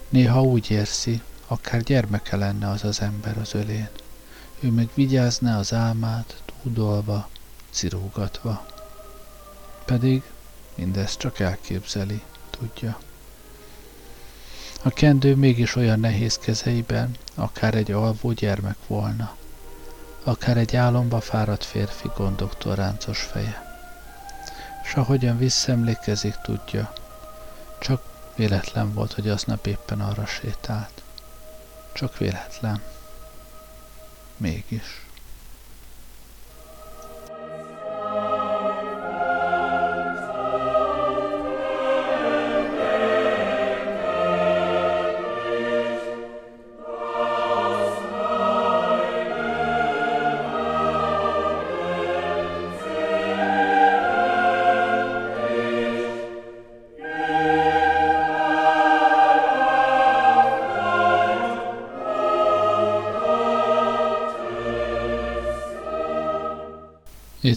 Néha 0.08 0.42
úgy 0.42 0.70
érzi, 0.70 1.22
akár 1.46 1.82
gyermeke 1.82 2.36
lenne 2.36 2.68
az 2.68 2.84
az 2.84 3.00
ember 3.00 3.38
az 3.38 3.54
ölén. 3.54 3.88
Ő 4.60 4.70
meg 4.70 4.88
vigyázna 4.94 5.58
az 5.58 5.72
álmát, 5.72 6.42
túdolva, 6.62 7.28
cirógatva. 7.70 8.66
Pedig 9.84 10.22
mindezt 10.74 11.18
csak 11.18 11.38
elképzeli, 11.38 12.22
tudja. 12.50 12.98
A 14.82 14.90
kendő 14.90 15.36
mégis 15.36 15.76
olyan 15.76 16.00
nehéz 16.00 16.38
kezeiben, 16.38 17.16
akár 17.34 17.74
egy 17.74 17.90
alvó 17.90 18.32
gyermek 18.32 18.76
volna, 18.86 19.38
akár 20.30 20.56
egy 20.56 20.76
álomba 20.76 21.20
fáradt 21.20 21.64
férfi 21.64 22.10
gondoktól 22.16 22.74
ráncos 22.74 23.22
feje. 23.22 23.78
S 24.84 24.94
ahogyan 24.94 25.38
visszaemlékezik, 25.38 26.34
tudja, 26.34 26.92
csak 27.80 28.02
véletlen 28.34 28.94
volt, 28.94 29.12
hogy 29.12 29.28
aznap 29.28 29.66
éppen 29.66 30.00
arra 30.00 30.26
sétált. 30.26 31.02
Csak 31.92 32.18
véletlen. 32.18 32.82
Mégis. 34.36 35.06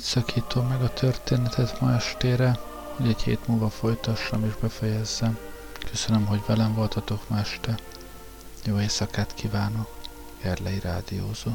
Szakítom 0.04 0.68
meg 0.68 0.82
a 0.82 0.94
történetet 0.94 1.80
ma 1.82 1.94
estére, 1.94 2.60
hogy 2.96 3.08
egy 3.08 3.22
hét 3.22 3.48
múlva 3.48 3.70
folytassam 3.70 4.46
és 4.46 4.54
befejezzem. 4.62 5.38
Köszönöm, 5.90 6.26
hogy 6.26 6.42
velem 6.46 6.74
voltatok 6.74 7.30
ma 7.30 7.40
este. 7.40 7.78
Jó 8.66 8.80
éjszakát 8.80 9.34
kívánok. 9.34 9.98
Gerlei 10.42 10.80
Rádiózó. 10.80 11.52